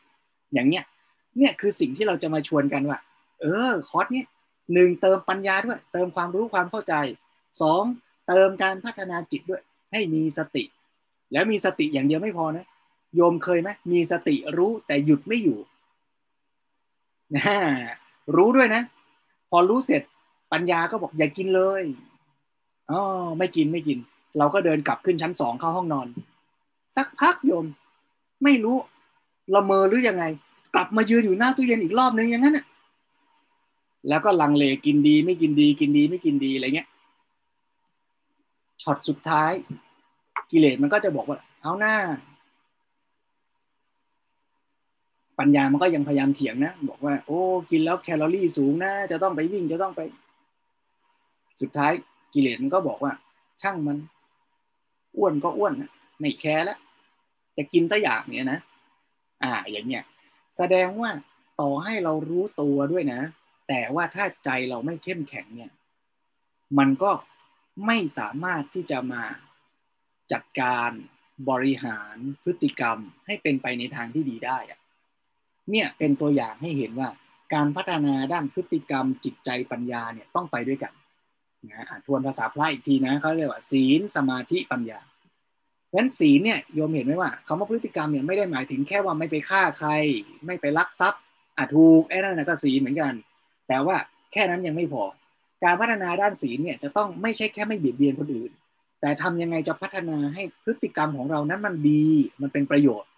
[0.55, 0.85] อย่างเนี้ย
[1.39, 2.99] เนี่ยคือสิ่งที่เราจะมาชวนกันว่า
[3.41, 4.27] เออคอร์สเนี้ย
[4.75, 6.95] หนึ่งเติมปัญญาด้วย เติมความรู้ความเข้าใจ
[7.63, 7.83] สอง
[8.29, 10.65] เติมการพัฒนาจิตด้วย ให้มีสติ
[11.33, 12.67] แล้วมีสติอย่างเดียวไม่พอนะ
[13.17, 15.59] โยมเคยไหมมีสติรู้แต่หยุดไม่อยู่
[17.37, 17.57] นะ
[18.37, 18.83] รู้ด้วยนะ
[19.51, 20.03] พอรู้เสร็จ
[20.53, 21.83] ปัญญาก็บอกอย่ากินเลย
[22.91, 23.01] อ๋อ
[23.39, 23.99] ไม่กินไม่กิน
[24.39, 26.07] เราก็เดินกลับขึ้นชั้นสองเข้าห้องนอน
[26.97, 27.67] สักพักโยม
[28.45, 28.77] ไม่รู้
[29.55, 30.25] ละเมอหรือยังไง
[30.75, 32.65] กลับมายืนอยู่หน้าตู้เย็นอีกรอบนึงอย่างนั้นน่ะ
[34.09, 36.89] แล้วก็ลังเลกินดีไม่กินดี กินดีไม่กินดีอะไรเงี้ย
[38.83, 39.53] ช็อตสุดท้าย
[40.51, 41.95] กิเลสมันก็จะบอกว่า เอาหน้า
[45.39, 50.01] ปัญญามันก็ยังพยายามเถียงนะบอกว่า โอ้ กินแล้วแคลอรี่สูงนะจะต้องไปวิ่งจะต้องไป
[51.61, 51.93] สุดท้าย
[52.35, 53.13] กิเลสมันก็บอกว่า
[53.63, 53.99] ช่างมัน
[55.17, 56.79] อ้วนก็อ้วนนะไม่แคร์แล้ว
[57.57, 58.61] จะกินสักอย่างเนี้ยนะ
[59.43, 60.05] อ่า อย่างเงี้ย
[60.57, 61.11] แสดงว่า
[61.61, 63.21] ต่อให้เรารู้ตัวด้วยนะ
[63.69, 65.73] แต่ว่าถ้าใจเราไม่เข้มแข็งเนี่ย
[66.79, 67.13] มันก็
[67.87, 69.25] ไม่สามารถที่จะมา
[70.33, 70.91] จัดการ
[71.51, 74.79] บริหารพฤติกรรมให้เป็นไปในทางที่ดีได้อะ
[75.71, 77.09] เนี่ยเป็นตัวอย่างให้เห็นว่า
[77.55, 80.93] การพัฒนาด้านพฤติกรรมจิตใจปัญญาเนี่ยต้องไปด้วยกัน
[81.71, 85.01] นะทวนภาษาพระอีกทีนะเขาเรียกว่าศีลสมาธิปัญญา
[85.91, 89.91] ฉะนั้นศีลเนี่ยโยมเห็นไหมว่าคำว่าพฤติกรรมเนี่ยไม่ได้หมายถึงแค่ว่าไม่ไปฆ่าใคร
[90.47, 91.23] ไม่ไปลักทรัพย์
[91.57, 93.13] อะถูกไอ้นั่นนะก็ศีลเหมือนกัน
[93.69, 93.97] แต่ว่า
[94.33, 95.05] แค่นั้นยังไม่พอ
[95.65, 98.51] การพัฒนาด้านศีลเนี่ยจะต้องไม่ใช่แค่ไม่เบียดเบียนคนอื่น
[99.01, 102.05] แต่ทำยังไงจะพัฒนาให้พฤติกรรมของเรานั้นมันดี
[102.41, 103.11] มันเป็นประโยชน์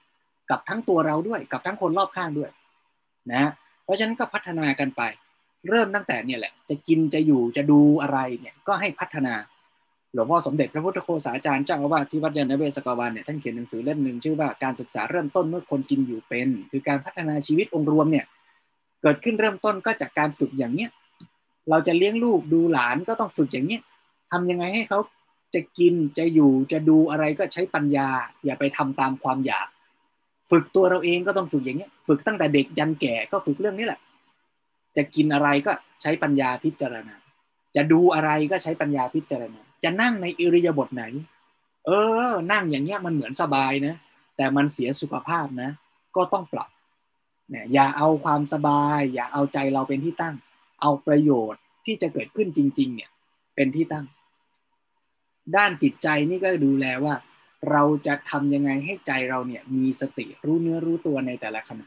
[0.50, 2.50] กับทั้งตัวเราด้วยกับทั้งคนรอบข้างด้วย
[3.32, 3.50] นะ
[3.84, 5.02] เพราะฉะนั้นก็พัฒนากันไป
[5.68, 9.34] เริ่มตั้งแต่เนี่ยแหละ จะกินจะอยู่จะดูอะไรเนี่ยก็ให้พัฒนา
[10.14, 18.24] หลวงพ่อสมเด็จพระพุทธโฆษาจารย์เจ้าอาวาสที่วัดยานเวศกวันเนี่ยท่านเขียนหนังสือเล่มหนึ่งชื่อว่าการศึกษาเริ่มต้นเมื่อคนกินอยู่เป็น คือการพัฒนาชีวิตองค์รวมเนี่ย
[19.02, 20.90] เกิดขึ้นเริ่มต้นก็จากการฝึกอย่างเนี้ย
[21.70, 23.82] เราจะเลี้ยงลูกดูหลานก็ต้องฝึกอย่างเนี้ย
[24.32, 25.00] ทำยังไงให้เขา
[25.54, 28.08] จะกินจะอยู่จะดูอะไรก็ใช้ปัญญา
[28.44, 29.68] อย่าไปทำตามความอยาก
[30.50, 34.00] ฝึกตัวเราเองก็ต้องฝึกอย่างเนี้ยฝึกตั้งแต่เด็กยันแก่ก็ฝึกเรื่องนี้แหละ
[34.96, 35.72] จะกินอะไรก็
[36.02, 37.16] ใช้ปัญญาพิจารณา
[37.76, 41.04] จะดูอะไรก็ใช้ปัญญาพิจารณา จะนั่งในอิริยาบถไหน
[41.86, 41.90] เอ
[42.30, 43.94] อ นั่งอย่างเงี้ยมันเหมือนสบายนะ
[44.36, 45.70] แต่มันเสียสุขภาพนะ
[46.16, 46.68] ก็ต้องปรับ
[47.50, 50.34] เนี่ยอย่าเอาความสบาย อย่าเอาใจเราเป็นที่ตั้ง
[50.80, 53.10] เอาประโยชน์ที่จะเกิดขึ้นจริง ๆ เนี่ย
[53.54, 54.06] เป็นที่ตั้ง
[55.56, 57.14] ด้านจิตใจนี่ก็ดูแลว่า
[57.70, 61.86] เราจะทำยังไงให้ใจเราเนี่ยมีสติรู้เนื้อรู้ตัวในแต่ละขณะ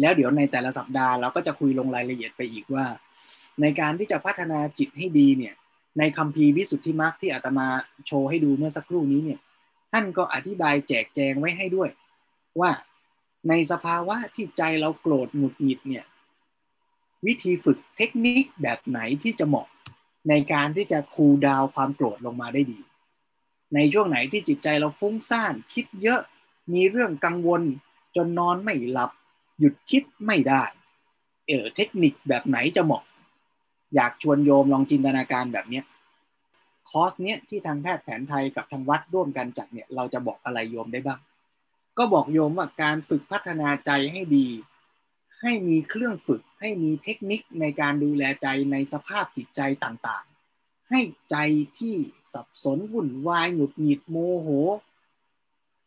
[0.00, 2.86] แล้วเดี๋ยวในแต่ละสัปดาห์เราก็จะคุยลงรายละเอียดไปอีกว่า
[3.60, 5.54] ในการที่จะพัฒนาจิตให้ดีเนี่ย
[5.98, 7.68] ในคัมภีร์วิสุทธิมรรคที่อาตมา
[8.06, 9.40] โชว์ให้ดูเมื่อสักครู่นี้เนี่ย
[9.92, 11.90] ท่านก็อธิบายแจกแจงไว้ให้ด้วย
[12.60, 12.70] ว่า
[13.48, 16.04] ในสภาวะที่ใจเราโกรธหงุดหงิดเนี่ย
[17.26, 19.66] วิธีฝึกเทคนิคแบบไหนที่จะเหมาะ
[20.28, 22.80] ในการที่จะคูลดาวความโกรธลงมาได้ดี
[23.74, 26.20] ในช่วงไหนที่จิตใจเราฟุ้งซ่านคิดเยอะ
[26.72, 27.62] มีเรื่องกังวล
[28.16, 29.10] จนนอนไม่หลับ
[29.58, 30.62] หยุดคิดไม่ได้
[31.46, 33.02] เออเทคนิคแบบไหนจะเหมาะ
[33.94, 35.84] อยากชวนโยมลองจินตนาการแบบเนี้ย
[36.90, 41.20] คอร์สเนี้ยที่ทางแพทย์แผนไทยกับทางวัดร่วมกันจัดเนี่ยเราจะบอกอะไรโยมได้บ้าง
[41.98, 44.48] ก็บอกโยมว่าการฝึกพัฒนาใจให้ดี
[45.42, 51.00] ให้มีเครื่องฝึก ให้มีเทคนิคในการดูแลใจในสภาพจิตใจต่างๆ ให้
[51.30, 51.36] ใจ
[51.78, 51.96] ที่
[52.32, 54.48] สับสนวุ่นวายหงุดหงิดโมโห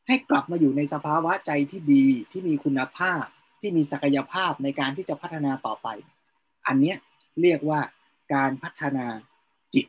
[0.08, 3.24] ให้กลับมาอยู่ในสภาวะใจที่ดีที่มีคุณภาพ
[3.60, 5.88] ที่มีศักยภาพในการที่จะพัฒนาต่อไป
[6.68, 6.98] อันเนี้ย
[7.42, 7.82] เรียกว่า
[8.34, 9.08] การพัฒนา
[9.76, 9.86] จิต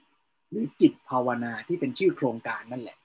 [0.50, 2.98] หรือจิตภาวนาที่เป็นชื่อโครงการนั่นแหละ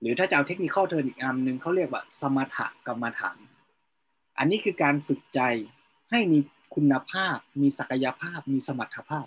[0.00, 3.38] หรือถ้าจะเอาเทคนิคเข้าเทอมอีกอันหนึ่งเขาเรียกว่า สมถกรรมฐาน
[4.38, 5.40] อันนี้คือการฝึกใจ
[6.10, 6.38] ให้มี
[6.74, 9.26] คุณภาพ มีศักยภาพ มีสมรรถภาพ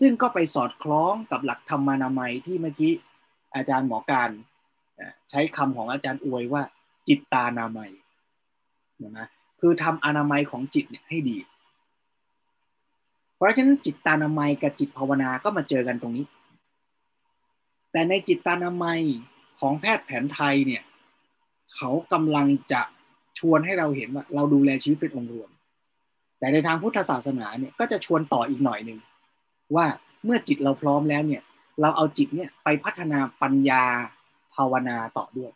[0.00, 2.92] ซึ่งก็ไปสอดคล้องกับหลักธรรมานามัยที่เมื่อกี้
[3.54, 4.30] อาจารย์หมอการ
[5.30, 6.62] ใช้คำของอาจารย์อวยว่า
[7.08, 7.90] จิตตานามัย
[9.18, 9.28] นะ
[9.60, 16.26] คือทำอนามัยของจิตเนี่ยให้ดีเเพราะฉะนั้นจิตตานามัยกับจิตภาวนาก็มาเจอกันตรงนี้
[17.92, 19.00] แต่ในจิตตานามัย
[19.60, 20.82] ของแพทย์แผนไทยเนี่ย
[21.76, 22.82] เขากำลังจะ
[23.38, 25.50] ชวนให้เราเห็นว่าเราดูแลชีวิตเป็นองค์รวม
[26.38, 28.98] แต่ในทางพุทธศาสนาเนี่ยก็จะชวนต่ออีกหน่อยหนึ่ง
[29.76, 29.86] ว่า
[30.24, 31.42] เมื่อจิตเราพร้อมแล้วเนี่ย
[31.80, 33.84] เราเอาจิตเนี่ยไปพัฒนาปัญญา
[34.54, 35.52] ภาวนาต่อด้วย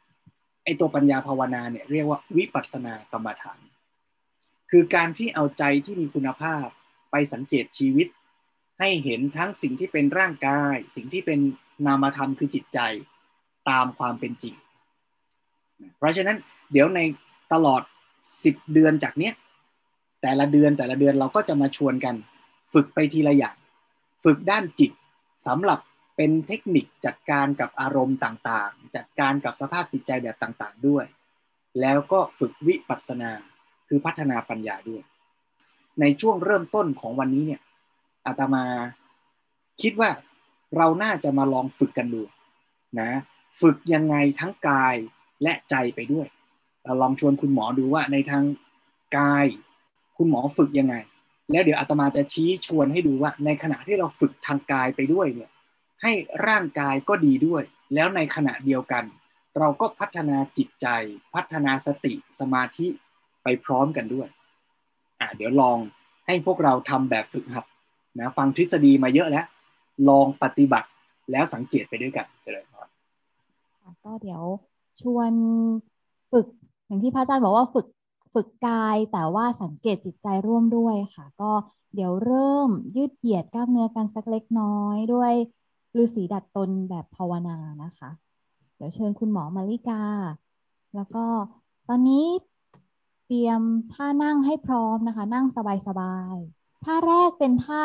[0.65, 3.59] ไอตัวปัญญาภาวนาเนี่ยเรียกว่าวิปัสสนากรรมฐาน
[4.71, 6.67] คือการที่เอาใจที่มีคุณภาพ
[7.11, 8.09] ไปสังเกตชีวิต
[8.81, 11.41] ให้เห็นทั้งสิ่งที่เป็นร่างกาย สิ่งที่เป็น
[11.87, 12.79] นามธรรมคือจิตใจ
[13.71, 14.55] ตามความเป็นจริง
[15.99, 16.37] เพราะฉะนั้น
[16.73, 17.01] เดี๋ยวใน
[17.53, 17.83] ตลอด
[18.29, 19.35] 10 เดือนจากเนี้ย
[20.23, 22.15] แต่ละเดือนแต่ละเดือนเราก็จะมาชวนกัน
[22.75, 23.57] ฝึกไปทีละอย่าง
[24.25, 24.91] ฝึกด้านจิต
[25.47, 25.79] สำหรับ
[26.17, 31.05] เป็นเทคนิคจัดการกับอารมณ์ต่างๆ จัดการกับสภาพจิตใจแบบต่างๆด้วย
[31.81, 33.33] แล้วก็ฝึกวิปัสสนา
[33.89, 35.03] คือพัฒนาปัญญาด้วย
[36.01, 37.61] ในช่วงเริ่มต้นของวันนี้เนี่ย
[38.27, 38.65] อาตมา
[39.83, 40.11] คิดว่า
[40.77, 42.23] เราน่าจะมาลองฝึกกันดู
[43.01, 43.11] นะ
[43.61, 44.95] ฝึกยังไงทั้งกาย
[45.43, 46.27] และใจไปด้วย
[46.85, 48.45] เราลองชวนคุณหมอดูว่าในทาง
[49.19, 49.47] กาย
[50.17, 50.95] คุณหมอฝึกยังไง
[51.51, 55.51] แล้วเดี๋ยวอาตมาจะชี้ชวนให้ดูว่า ในขณะที่เราฝึกทางกายไปด้วยเนี่ย
[56.03, 56.13] ให้
[56.49, 57.63] ร่างกายก็ดีด้วย
[57.95, 59.05] แล้วในขณะเดียวกัน
[59.59, 60.87] เราก็พัฒนาจิตใจ
[61.35, 62.87] พัฒนาสติสมาธิ
[63.43, 64.29] ไปพร้อมกันด้วย
[65.21, 65.79] อ่าเดี๋ยวลอง
[66.27, 67.65] ให้พวกเราทำแบบฝึกหัด
[68.19, 69.47] นะฟังทฤษฎีมาเยอะแล้ว
[70.09, 70.89] ลองปฏิบัติ
[71.31, 72.89] แล้วสังเกตไปด้วยกันเจริญพร
[73.81, 74.43] ค่ะก็เดี๋ยว
[75.01, 75.33] ชวน
[76.33, 76.47] ฝึก
[76.87, 77.87] อย่างที่พระอาจารย์บอกว่าฝึก
[78.35, 81.51] ฝึกกายแต่ว่าสังเกตจิตใจร่วมด้วยค่ะ ก็
[81.95, 85.33] เดี๋ยวเริ่มยืดเหยียดกล้ามเนื้อกันสักเล็กน้อยด้วย
[86.03, 88.11] ฤาษีดัดตนแบบภาวนานะคะ
[88.77, 90.03] เดี๋ยวเชิญคุณหมอมาริกา
[90.95, 91.25] แล้วก็
[91.89, 92.25] ตอนนี้
[93.33, 93.63] เตรียม
[93.95, 95.47] ท่านั่งให้พร้อมนะคะ นั่ง
[95.87, 97.85] สบายๆท่าแรกเป็นท่า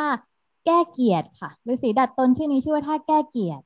[0.65, 3.63] แก้เกียรติค่ะฤาษีดัดตนชื่อนี้ชื่อว่าท่าแก้เกียรติ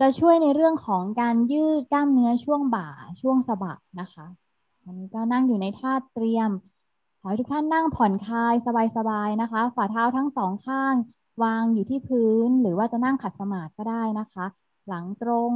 [0.00, 2.88] จะช่วยในเรื่องของการยืดกล้ามเนื้อช่วงบ่า
[3.20, 4.26] ช่วงสะบักนะคะ
[4.84, 6.50] อันนี้ก็นั่งอยู่ในท่าเตรียม
[7.20, 8.54] ขอให้ทุกท่านนั่งผ่อนคลาย
[8.96, 10.94] สบายๆนะคะ ฝ่าเท้าทั้งสองข้าง
[11.42, 14.46] วางอยู่ที่พื้น หรือว่าจะนั่งขัดสมาธิก็ได้นะคะ
[14.88, 15.52] หลังตรง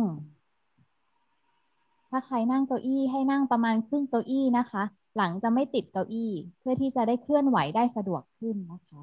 [2.10, 4.84] ถ้าใครนั่งเก้าอี้ให้นั่งประมาณครึ่งเก้าอี้นะคะ
[5.16, 9.00] หลังจะไม่ติดเก้าอี้ เพื่อที่จะได้เคลื่อนไหวได้สะดวกขึ้นนะคะ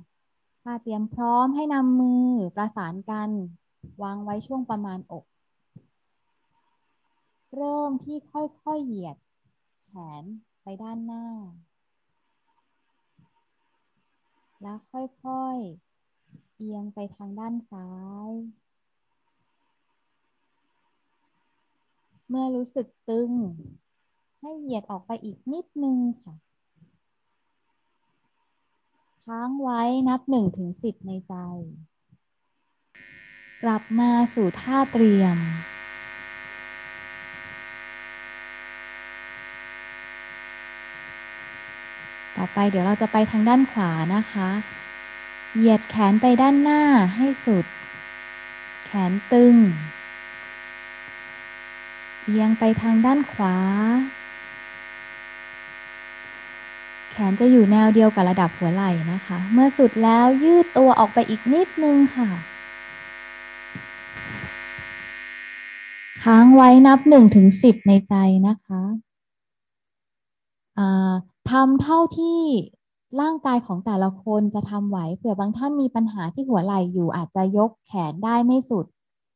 [0.63, 3.29] ถ้าเตรียมพร้อมให้นำมือประสานกัน
[4.03, 5.25] วางไว้ช่วงประมาณอก
[7.55, 9.17] เริ่มที่ค่อยๆเหยียด
[9.85, 10.23] แขน
[10.63, 11.25] ไปด้านหน้า
[14.61, 17.89] แล้วค่อยๆ เอียงไปทางด้านซ้า
[18.29, 18.31] ย
[22.29, 23.31] เมื่อรู้สึกตึง
[24.45, 26.33] ให้เหยียดออกไปอีกนิดนึงค่ะ
[29.23, 31.33] ค้างไว้นับหนึ่งถึงสิบในใจ
[33.63, 35.37] กลับมาสู่ท่าเตรียม
[42.35, 44.49] ต่อไปเดี๋ยวเราจะไปทางด้านขวานะคะ
[45.55, 46.83] เหยียดแขนไปด้านหน้า
[47.15, 47.65] ให้สุด
[48.85, 49.55] แขนตึง
[52.23, 53.57] เอียงไปทางด้านขวา
[57.12, 62.29] แข นจะอยู่แนวเดียวกับระดับหัวไหล่นะคะ เมื่อสุดแล้วยืดตัวออกไปอีกนิดนึงค่ะ
[66.23, 68.13] ค้างไว้นับหนึ่งถึงสิบในใจ
[68.47, 68.81] นะคะ
[71.51, 72.41] ทำเท่าที่
[73.21, 78.85] ร่างกายของแต่ละคนจะทำไหวเผื่อบางท่านมีปัญหาที่หัวไหล่อยู่อาจจะยกแขนได้ไม่สุด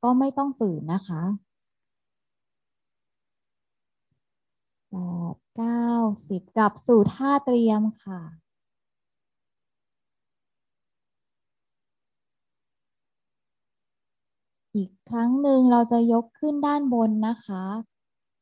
[0.04, 1.22] ก็ไม่ต้องฝืนนะคะ
[4.90, 4.96] แป
[5.34, 5.90] ดเก้า
[6.28, 8.22] สิบกลับสู่ท่าเตรียมค่ะ
[14.76, 17.64] อีกครั้งหนึ่งเราจะยกขึ้นด้านบนนะคะ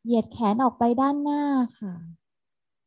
[0.03, 1.43] เหยียดแขนออกไปด้านหน้า
[1.79, 1.93] ค่ะ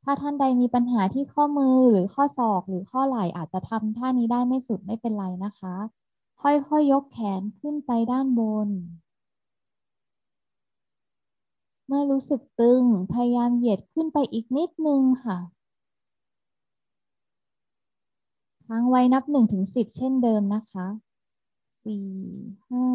[0.04, 5.74] ถ้าท่านใดมีปัญหาที่ข้อมือหรือข้อศอกหรือข้อไหล่อาจจะทำท่านี้ได้ไม่สุดไม่เป็นไรนะคะ
[6.42, 8.68] ค่อยๆยยกแขนขึ้นไปด้านบน
[11.90, 15.38] เมื่อรู้สึกตึง พยายามเหยียดขึ้นไปอีกนิดนึงค่ะ
[18.64, 20.86] ค้างไว้นับหนึ่งถึงสิบเช่นเดิมนะคะ
[21.82, 22.08] สี่
[22.70, 22.88] ห้า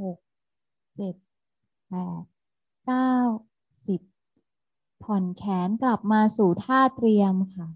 [0.00, 0.18] หก
[0.96, 1.14] เจ็ด
[1.88, 2.22] แปด
[2.84, 3.14] เก้า
[3.86, 4.00] สิบ
[5.02, 7.68] ผ่อนแขนกลับมาสู่ท่าเตรียมค่ะ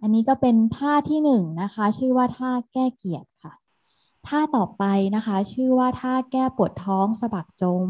[0.00, 3.52] อันนี้ก็เป็นท่าที่หนึ่งนะคะ ชื่อว่าท่าแก้เกียรติค่ะ
[4.26, 4.84] ท่าต่อไป
[5.16, 7.86] นะคะ ชื่อว่าท่าแก้ปวดท้องสะบักจม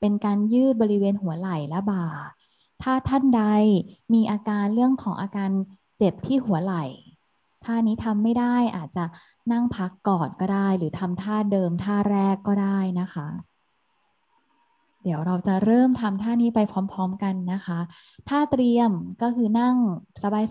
[0.00, 2.06] เป็นการยืดบริเวณหัวไหล่และบ่า
[2.82, 3.44] ถ้าท่านใด
[4.14, 5.50] มีอาการเรื่องของอาการ
[5.98, 6.84] เจ็บที่หัวไหล่
[7.64, 9.04] ท่านี้ทำไม่ได้อาจจะ
[9.52, 13.28] นั่งพักก่อนก็ได้ หรือทำท่าเดิมท่าแรกก็ได้นะคะ
[15.02, 16.60] เดี๋ยวเราจะเริ่มทำท่านี้ไป
[16.92, 17.78] พร้อม ๆ กันนะคะ
[18.28, 18.90] ท่าเตรียม
[19.22, 19.76] ก็คือนั่ง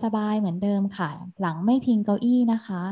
[0.04, 2.82] สบายๆเหมือนเดิมค่ะ หลังไม่พิงเก้าอี้นะคะ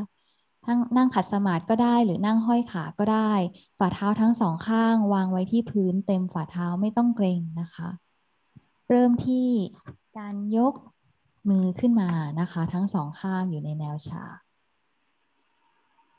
[0.67, 3.33] ทั้งนั่งขัดสมาธิก็ได้หรือนั่งห้อยขาก็ได้
[3.79, 7.91] ฝ่าเท้าทั้งสองข้าง วางไว้ที่พื้นเต็มฝ่าเท้าไม่ต้องเกรงนะคะ
[8.89, 9.49] เริ่มที่
[10.19, 10.75] การยก
[11.49, 14.25] มือขึ้นมานะคะ ทั้งสองข้างอยู่ในแนวชา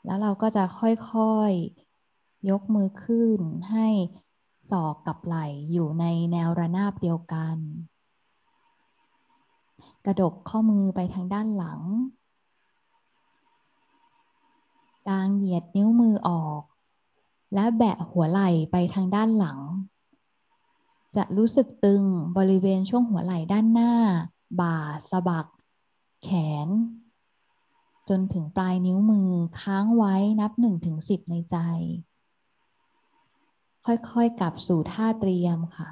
[0.04, 3.40] แล้วเราก็จะค่อยๆยกมือขึ้น
[3.70, 3.88] ให้
[4.70, 7.56] ศอกกับไหล่อยู่ในแนวระนาบเดียวกัน
[10.06, 11.80] กระดกข้อมือไปทางด้านหลัง
[15.08, 16.62] กางเหยียดนิ้วมือออก
[17.54, 19.58] และแบะหัวไหล่ไปทางด้านหลัง
[21.16, 22.04] จะรู้สึกตึง
[22.36, 23.92] บริเวณช่วงหัวไหล่ด้านหน้า
[24.60, 24.76] บ่า
[25.10, 25.46] สะบัก
[26.22, 26.28] แข
[26.66, 26.68] น
[28.08, 29.30] จนถึงปลายนิ้วมือ
[29.60, 31.56] ค้างไว้นับหนึ่งถึงสิบในใจ
[33.86, 35.90] ค่อยๆกลับสู่ท่าเตรียมค่ะ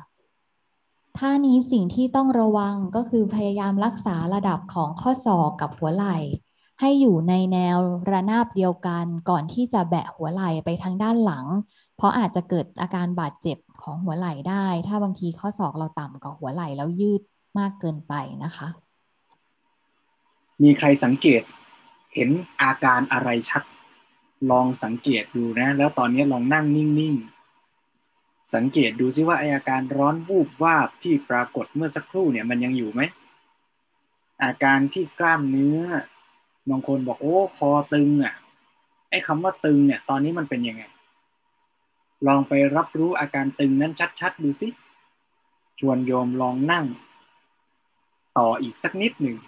[1.19, 6.17] ท่านี้สิ่งที่ต้องระวังก็คือพยายามรักษาระดับของข้อศอกกับหัวไหล่
[6.81, 7.79] ให้อยู่ในแนว
[8.11, 11.47] ระนาบเดียวกันก่อนที่จะแบะหัวไหล่ไปทางด้านหลัง
[11.97, 17.23] เพราะอาจจะเกิดอาการบาดเจ็บของหัวไหล่ได้ ถ้าบางทีข้อศอกเราต่ำกว่าหัวไหล่แล้วยืด
[17.59, 18.15] มากเกินไป
[18.45, 18.69] นะคะ
[20.63, 21.43] มีใครสังเกต
[22.15, 22.31] เห็น
[22.63, 23.63] อาการอะไรชัด
[24.51, 33.01] ลองสังเกตดูนะ แล้วตอนนี้ลองนั่งนิ่งๆ สังเกตดูซิว่าไออาการร้อนวูบวาบที่ปรากฏเมื่อสักครู่เนี่ยมันยังอยู่ไหม
[34.43, 35.81] อาการที่กล้ามเนื้อ
[36.71, 38.35] บางคนบอกโอ้คอตึงอะ
[39.11, 40.83] ไอ้คำว่าตึงเนี่ย ตอนนี้มันเป็นยังไง
[42.27, 44.69] ลองไปรับรู้อาการตึงนั้นชัดๆดูสิ
[45.81, 46.87] ชวนโยมลองนั่ง
[48.39, 49.39] ต่ออีกสักนิดหนึ่ง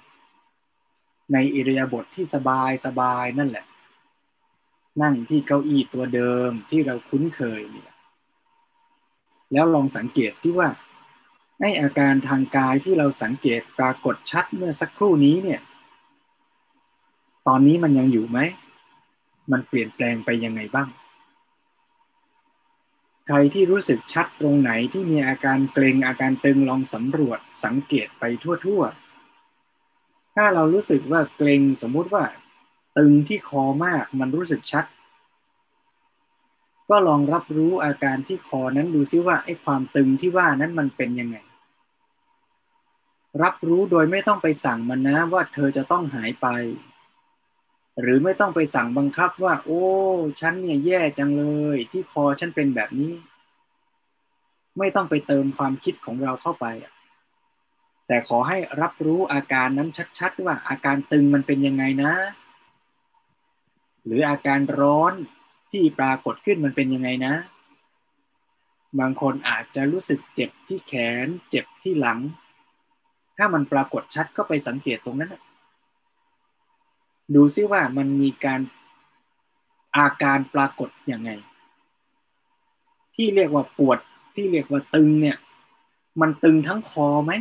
[1.32, 3.64] ในอิริยาบถทที่สบายสบายนั่นแหละ
[5.02, 7.92] นั่งที่เก้าอี้ตัวเดิมที่เราคุ้นเคยเนี่ย
[9.52, 10.68] แล้วลองสังเกตซิว่า
[11.58, 15.60] ไออาการทางกายที่เราสังเกตปรากฏชัดเมื่อสักครู่นี้เนี่ย
[17.46, 18.38] ตอนนี้มันยังอยู่ไหม
[19.52, 20.88] มันเปลี่ยนแปลงไปยังไงบ้าง
[23.26, 32.24] ใครที่รู้สึกชัดตรงไหนที่มีอาการเกรงอาการตึงลองสำรวจสังเกตไปทั่วๆ ถ้าเรารู้สึกว่าเกรงสมมุติว่า
[32.98, 34.84] ตึงที่คอมากมันรู้สึกชัด
[36.90, 41.36] ก็ลองรับรู้อาการที่คอนั้นดูซิว่าไอ้ความตึงที่ว่านั้นมันเป็นยังไง
[43.42, 46.46] รับรู้โดยไม่ต้องไปสั่งมันนะว่าเธอจะต้องหายไป
[48.00, 49.82] หรือไม่ต้องไปสั่งบังคับว่า โอ้
[50.40, 53.14] ฉันเนี่ยแย่จังเลย ที่คอฉันเป็นแบบนี้
[54.78, 56.66] ไม่ต้องไปเติมความคิดของเราเข้าไป
[58.06, 59.88] แต่ขอให้รับรู้อาการนั้น
[60.18, 62.12] ชัด ๆ ว่าอาการตึงมันเป็นยังไงนะ
[64.04, 65.12] หรืออาการร้อน
[65.72, 67.34] ที่ปรากฏขึ้นมันเป็นยังไงนะ
[69.00, 72.18] บางคนอาจจะรู้สึกเจ็บที่แขน เจ็บที่หลัง
[73.38, 75.34] ถ้ามันปรากฏชัดก็ไปสังเกตตรงนั้น
[77.34, 78.60] ดูซิว่ามันมีการ
[79.96, 81.30] อาการปรากฏยังไง
[83.14, 83.98] ที่เรียกว่าปวด
[84.34, 85.36] ที่เรียกว่าตึงเนี่ย
[86.20, 87.32] มันตึงทั้งคอไหม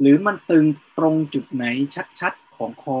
[0.00, 0.64] หรือมันตึง
[0.98, 1.64] ตรงจุดไหน
[2.20, 3.00] ชัดๆของคอ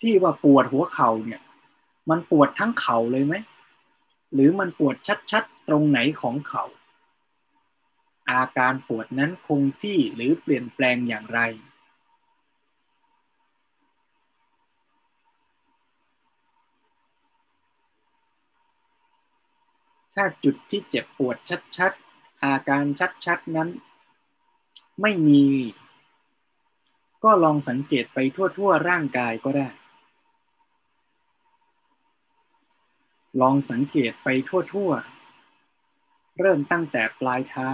[0.00, 1.40] ที่ว่าปวดหัวเข่าเนี่ย
[2.10, 3.34] มันปวดทั้งเข่าเลยไหม
[4.32, 4.96] หรือมันปวด
[5.32, 6.64] ชัดๆตรงไหนของเขา่า
[8.30, 11.40] อาการปวดนั้นคงที่หรือเปลี่ยนแปลงอย่างไร
[20.22, 21.36] ถ้าจุดที่เจ็บปวด
[21.78, 22.84] ชัดๆ อาการ
[23.26, 23.68] ชัดๆ นั้น
[25.00, 25.44] ไม่มี
[27.24, 29.68] ก็ลองสังเกตไปทั่วๆ ร่างกายก็ได้
[33.40, 37.70] ลองสังเกตไปทั่วๆ เริ่มตั้งแต่ปลายเท้า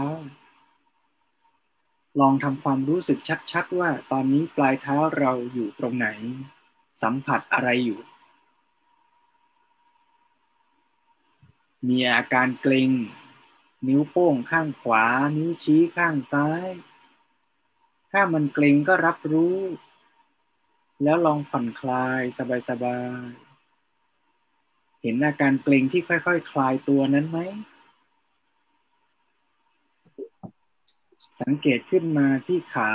[2.21, 3.19] ลองทำความรู้สึก
[3.53, 6.09] ชัดๆ ว่าตอนนี้ปลายเท้าเราอยู่ตรงไหน
[7.03, 8.01] สัมผัสอะไรอยู่
[11.89, 12.91] มีอาการเกร็ง
[13.87, 15.05] นิ้วโป้งข้างขวา
[15.37, 16.67] นิ้วชี้ข้างซ้าย
[18.13, 19.57] ถ้ามันเกร็งก็รับรู้
[21.03, 22.23] แล้วลองผ่อนคลาย
[22.69, 27.39] สบายๆ เห็นอาการเกร็งที่ค่อยๆคคลายตัวนั้นไหม
[31.41, 32.93] สังเกตขึ้นมาที่ขา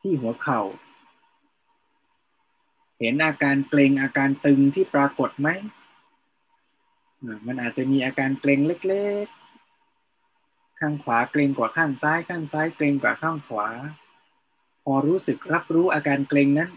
[0.00, 0.62] ที่หัวเข่า
[2.98, 5.48] เห็นอาการเกร็งอาการตึงที่ปรากฏไหม
[7.46, 13.68] มันอาจจะมีอาการเกร็งเล็กๆ ข้างขวาเกร็งกว่าข้างซ้าย ข้างซ้ายเกร็งกว่าข้างขวา
[14.84, 16.70] พอรู้สึกรับรู้อาการเกร็งนั้น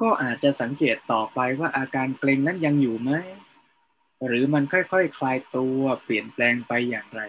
[0.00, 3.10] ก็อาจจะสังเกตต่อไปว่าอาการเกร็งนั้นยังอยู่ไหม
[4.26, 7.22] หรือมันค่อยๆคคลายตัวเปลี่ยนแปลงไปอย่างไร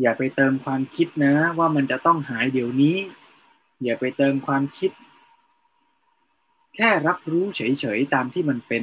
[0.00, 2.96] อย่าไปเติมความคิดนะว่ามันจะต้องหายเดี๋ยวนี้
[3.84, 4.90] อย่าไปเติมความคิด
[6.74, 8.82] แค่รับรู้เฉยๆตามที่มันเป็น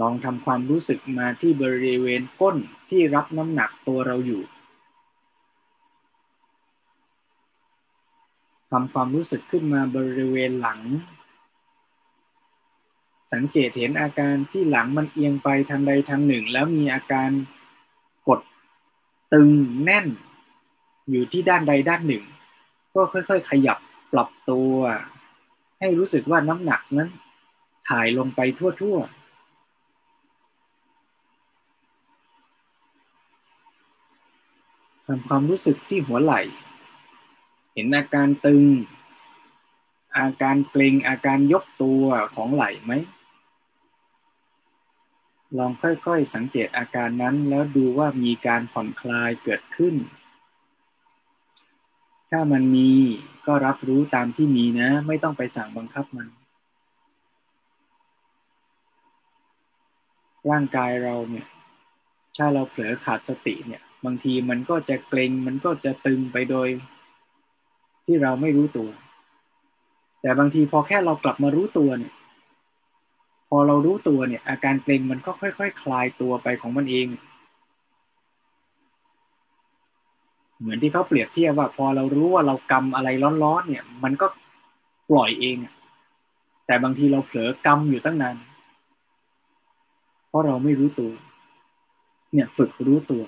[0.00, 2.56] ลองทำความรู้สึกมาที่บริเวณก้น
[2.90, 4.42] ที่รับน้ำหนักตัวเราอยู่
[8.70, 10.80] ทำความรู้สึกขึ้นมาบริเวณหลัง
[13.32, 17.30] สังเกตเห็นอาการที่หลังมันเอียงไปทางใดทางหนึ่ง แล้วมีอาการ
[18.28, 18.40] กด
[19.32, 19.48] ตึง
[19.84, 20.06] แน่น
[21.10, 22.24] อยู่ที่ด้านใดด้านหนึ่ง
[22.94, 23.78] ก็ค่อยๆ ขยับ
[24.12, 24.74] ปรับตัว
[25.80, 27.10] ให้รู้สึกว่าน้ำหนักนั้น
[27.88, 36.40] ถ่ายลงไปทั่วๆำความรู้สึกที่หัวไหล่
[37.74, 38.64] เห็นอาการตึง
[40.18, 42.04] อาการเกร็งอาการยกตัว
[42.34, 42.92] ของไหล่ไหม
[45.58, 49.94] ลองค่อยๆสังเกตอาการนั้นแล้วดูว่ามีการผ่อนคลายเกิดขึ้น
[52.34, 52.88] ถ้ามันมี
[53.46, 56.28] ก็รับรู้ตามที่มีนะ ไม่ต้องไปสั่งบังคับมัน
[60.50, 61.46] ร่างกายเราเนี่ย
[62.36, 66.68] ถ้าเราเผลอขาดสติเนี่ย บางทีมันก็จะเกร็งมันก็จะตึงไปโดย
[68.04, 68.88] ที่เราไม่รู้ตัว
[70.20, 72.14] แต่บางทีพอแค่เรากลับมารู้ตัวเนี่ย
[73.48, 77.06] พอเรารู้ตัวเนี่ย อาการเกร็งมันก็ค่อยๆคคลายตัวไปของมันเอง
[80.62, 83.08] เหมือนที่เขาเปรียบเทียบว่า พอเรารู้ว่าเรากำอะไร
[83.44, 84.26] ร้อนๆเนี่ย มันก็
[85.10, 85.56] ปล่อยเอง
[86.66, 88.36] แต่บางทีเราเผลอกำอยู่ตั้งนาน
[90.28, 91.12] เพราะเราไม่รู้ตัว
[92.32, 93.22] เนี่ยฝึกรู้ตัว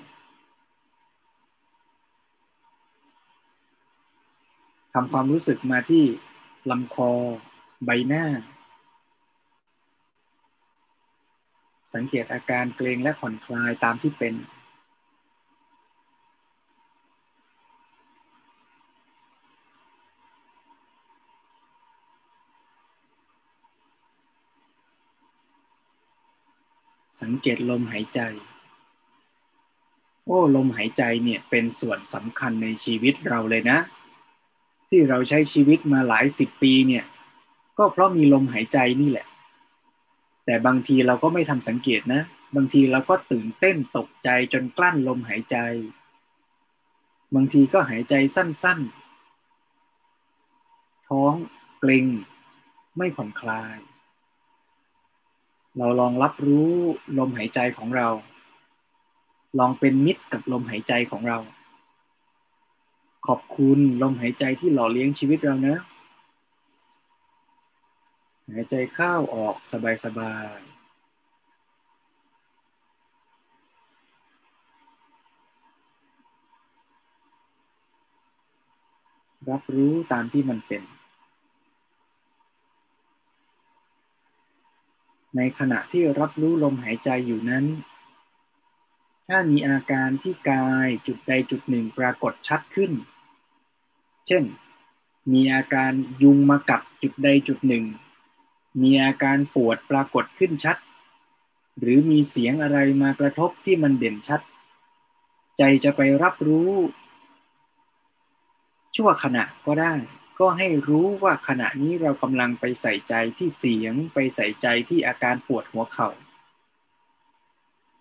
[4.93, 6.03] ทำความรู้สึกมาที่
[6.71, 7.11] ลำคอ
[7.85, 8.25] ใบหน้า
[11.93, 14.33] สังเกตอาการเกรงและผ่อนคลายตามที่เป็น
[27.21, 28.19] สังเกตลมหายใจ
[30.25, 33.79] โอ้ลมหายใจเนี่ยเป็นส่วนสำคัญในชีวิตเราเลยนะ
[34.89, 37.05] ที่เราใช้ชีวิตมาหลายสิบปีเนี่ย
[37.77, 39.27] ก็เพราะมีลมหายใจนี่แหละ
[40.45, 42.21] แต่บางทีเราก็ไม่ทำสังเกตนะ
[42.55, 45.57] บางทีเราก็ตื่นเต้นตกใจจนกลั้นลมหายใจ
[47.35, 51.33] บางทีก็หายใจสั้นๆ ท้อง
[51.79, 52.05] เกร็ง
[52.97, 53.77] ไม่ผ่อนคลาย
[55.77, 56.71] เราลองรับรู้
[57.19, 58.07] ลมหายใจของเรา
[59.59, 61.37] ลองเป็นมิตรกับลมหายใจของเรา
[63.27, 65.77] ขอบคุณลมหายใจที่หล่อเลี้ยงชีวิตเรานะ
[68.51, 69.55] หายใจเข้าออก
[70.05, 70.75] สบายๆ
[79.49, 80.83] รับรู้ตามที่มันเป็น
[85.35, 87.65] ในขณะที่รับรู้ลมหายใจอยู่นั้น
[89.27, 92.91] ถ้ามีอาการที่กายจุดใดจุดหนึ่งปรากฏชัดขึ้น
[94.27, 94.43] เช่น
[95.31, 95.91] มีอาการ
[96.23, 97.85] ยุงมากัดจุดใดจุดหนึ่ง
[98.81, 100.77] มีอาการปวดปรากฏขึ้นชัด
[101.79, 104.41] หรือมีเสียงอะไรมากระทบที่มันเด่นชัด
[105.57, 106.71] ใจจะไปรับรู้
[108.95, 109.93] ชั่วขณะก็ได้
[110.39, 116.09] ก็ให้รู้ว่าขณะนี้เรากำลังไปใส่ใจที่เสียงไปใส่ใจที่อาการปวดหัวเขา่า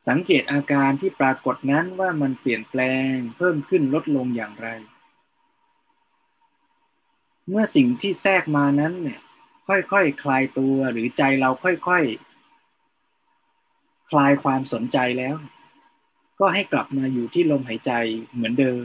[0.09, 2.81] สังเกตอาการที่ปรากฏนั้นว่ามันเปลี่ยนแปล
[3.13, 4.69] งเพิ่มขึ้นลดลงอย่างไร
[7.49, 9.21] เมื่อสิ่งที่แทรกมานั้นเนี่ย
[9.69, 11.91] ค่อยๆคคลายตัวหรือใจเราค่อยๆค
[14.11, 15.37] คลายความสนใจแล้ว
[16.41, 17.93] ก็ให้กลับมาอยู่ที่ลมหายใจ
[18.33, 18.85] เหมือนเดิม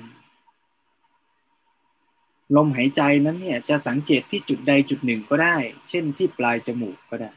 [2.55, 5.57] ลมหายใจนั้นเนี่ยจะสังเกตที่จุดใดจุดหนึ่งก็ได้
[5.89, 7.31] เช่นที่ปลายจมูกก็ได้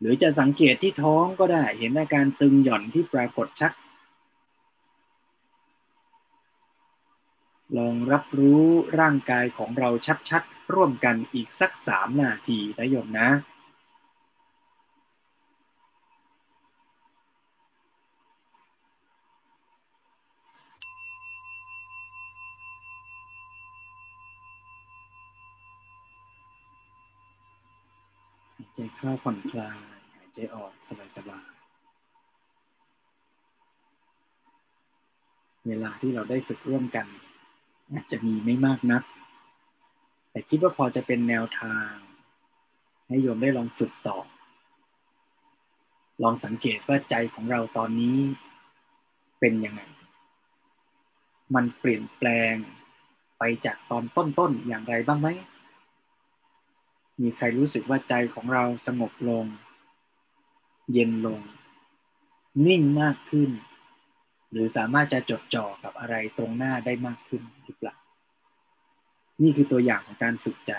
[0.00, 3.72] หรือจะสังเกตที่ท้องก็ได้ เห็นอาการตึงหย่อนที่ปรากฏชัด
[7.76, 8.64] ลองรับรู้
[9.00, 9.90] ร่างกายของเรา
[10.30, 13.28] ชัดๆ ร่วมกันอีกสักสามนาทีนะโยมนะ
[28.74, 29.78] ใจเข้าผ่อนคลาย
[30.14, 30.72] หายใจออก
[31.16, 31.54] สบายๆ
[35.66, 37.06] เวลาที่เราได้ฝึกร่วมกัน
[37.92, 39.02] อาจจะมีไม่มากนัก
[40.30, 41.90] แต่คิดว่าพอจะเป็นแนวทาง
[43.06, 44.18] ให้โยมได้ลองฝึกต่อ
[46.22, 48.18] ลองสังเกตว่าใจของเราตอนนี้
[49.40, 49.82] เป็นยังไง
[51.54, 52.54] มันเปลี่ยนแปลง
[53.38, 55.28] ไปจากตอนต้นๆอย่างไรบ้างไหม
[57.20, 59.46] มีใครรู้สึกว่าใจของเราสงบลง
[60.92, 61.40] เย็นลง
[62.66, 63.50] นิ่งมากขึ้น
[64.50, 67.94] หรือสามารถจะจดจ่อกับอะไรตรงหน้าได้มากขึ้นหรือเปล่า
[69.42, 70.72] นี่คือตัวอย่างของการฝึกใจ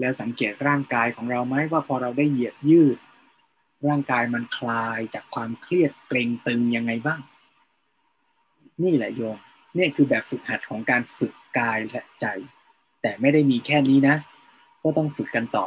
[0.00, 2.98] แล้วสังเกตร่างกายของเราไหมว่าพอเราได้เหยียดยืด
[3.88, 7.20] ร่างกายมันคลายจากความเครียดเกร็งตึงยังไงบ้าง
[8.82, 9.38] นี่แหละโยม
[9.76, 12.26] นี่คือแบบฝึกหัดของการฝึกกายและใจ
[13.02, 14.16] แต่ไม่ได้มีแค่นี้นะ
[14.82, 15.66] ก็ต้องฝึกกันต่อ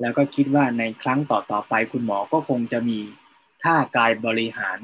[0.00, 3.00] แล้วก็คิดว่าในครั้งต่อๆไปคุณหมอก็คงจะมี
[3.62, 4.78] ท่ากายบริหาร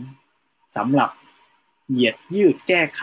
[0.76, 1.10] สำหรับ
[1.90, 3.02] เหยียดยืดแก้ไข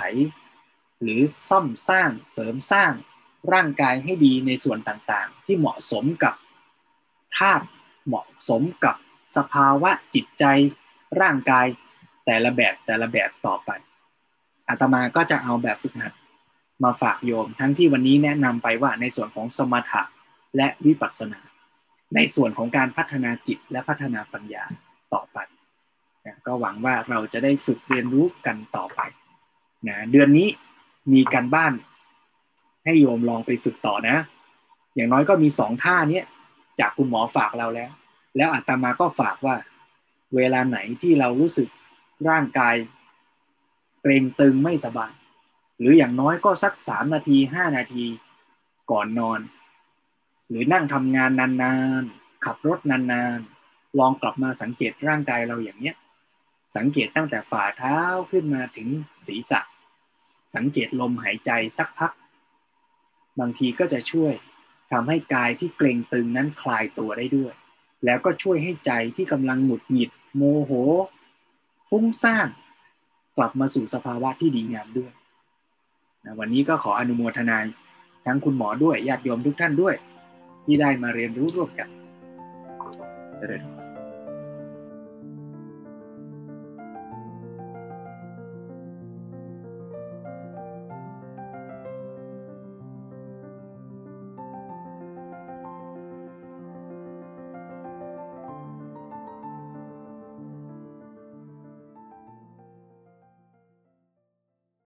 [1.01, 2.91] หรือซ่อมสร้างเสริมสร้าง
[3.53, 6.33] ร่างกายให้ดีในส่วนต่างๆ ที่เหมาะสมกับ
[7.37, 7.65] ธาตุ
[8.07, 8.95] เหมาะสมกับ
[9.35, 10.43] สภาวะจิตใจ
[11.21, 11.65] ร่างกาย
[12.25, 13.69] แต่ละแบบแต่ละแบบต่อไป
[14.67, 16.13] อาตมาก็จะเอาแบบฝึกหัด
[16.83, 20.03] มาฝากโยม ทั้งที่วันนี้แนะนำไปว่าในส่วนของสมถะ
[20.57, 21.39] และวิปัสสนา
[22.15, 24.63] ในส่วนของการพัฒนาจิตและพัฒนาปัญญา
[25.13, 25.37] ต่อไป
[26.25, 29.01] นะก็หวังว่าเราจะได้ฝึกเรียนรู้กันต่อไป
[29.87, 30.47] นะเดือนนี้
[31.13, 31.73] มีการบ้าน
[32.85, 34.17] ให้โยมลองไปฝึกต่อนะ
[34.95, 36.25] อย่างน้อยก็มีสองท่าเนี้ย
[36.79, 37.91] จากคุณหมอฝากเราแล้ว
[38.37, 39.55] แล้วอาตมาก็ฝากว่า
[40.35, 41.67] เวลาไหนที่เรารู้สึก
[42.29, 42.75] ร่างกาย
[44.01, 45.13] เกรงตึงไม่สบาย
[45.79, 48.05] หรืออย่างน้อยก็สักสามนาทีห้านาที
[48.91, 49.39] ก่อนนอน
[50.53, 55.95] หรือนั่งทำงานนานๆ ขับรถนานๆ ลองกลับมาสังเกตร่างกายเราอย่างเนี้ย
[56.75, 57.97] สังเกตตั้งแต่ฝ่าเท้า
[58.31, 58.87] ขึ้นมาถึง
[59.27, 59.59] ศีรษะ
[60.55, 62.11] สังเกตลมหายใจสักพัก
[63.39, 64.33] บางทีก็จะช่วย
[64.91, 67.53] ทำให้กายที่เกร็งตึงนั้นคลายตัวได้ด้วย
[68.05, 70.71] แล้วก็ช่วยให้ใจที่กำลังหงุดหงิด โมโห
[71.89, 72.49] ฟุ้งซ่าน
[73.37, 75.11] กลับมาสู่สภาวะที่ดีงามด้วย
[76.25, 77.57] นะวันนี้ก็ขออนุโมทนา
[78.25, 79.95] ทั้งคุณหมอด้วยญาติโยมทุกท่านด้วย
[80.65, 81.89] ที่ได้มาเรียนรู้ร่วมกัน
[83.37, 83.82] เจริญพร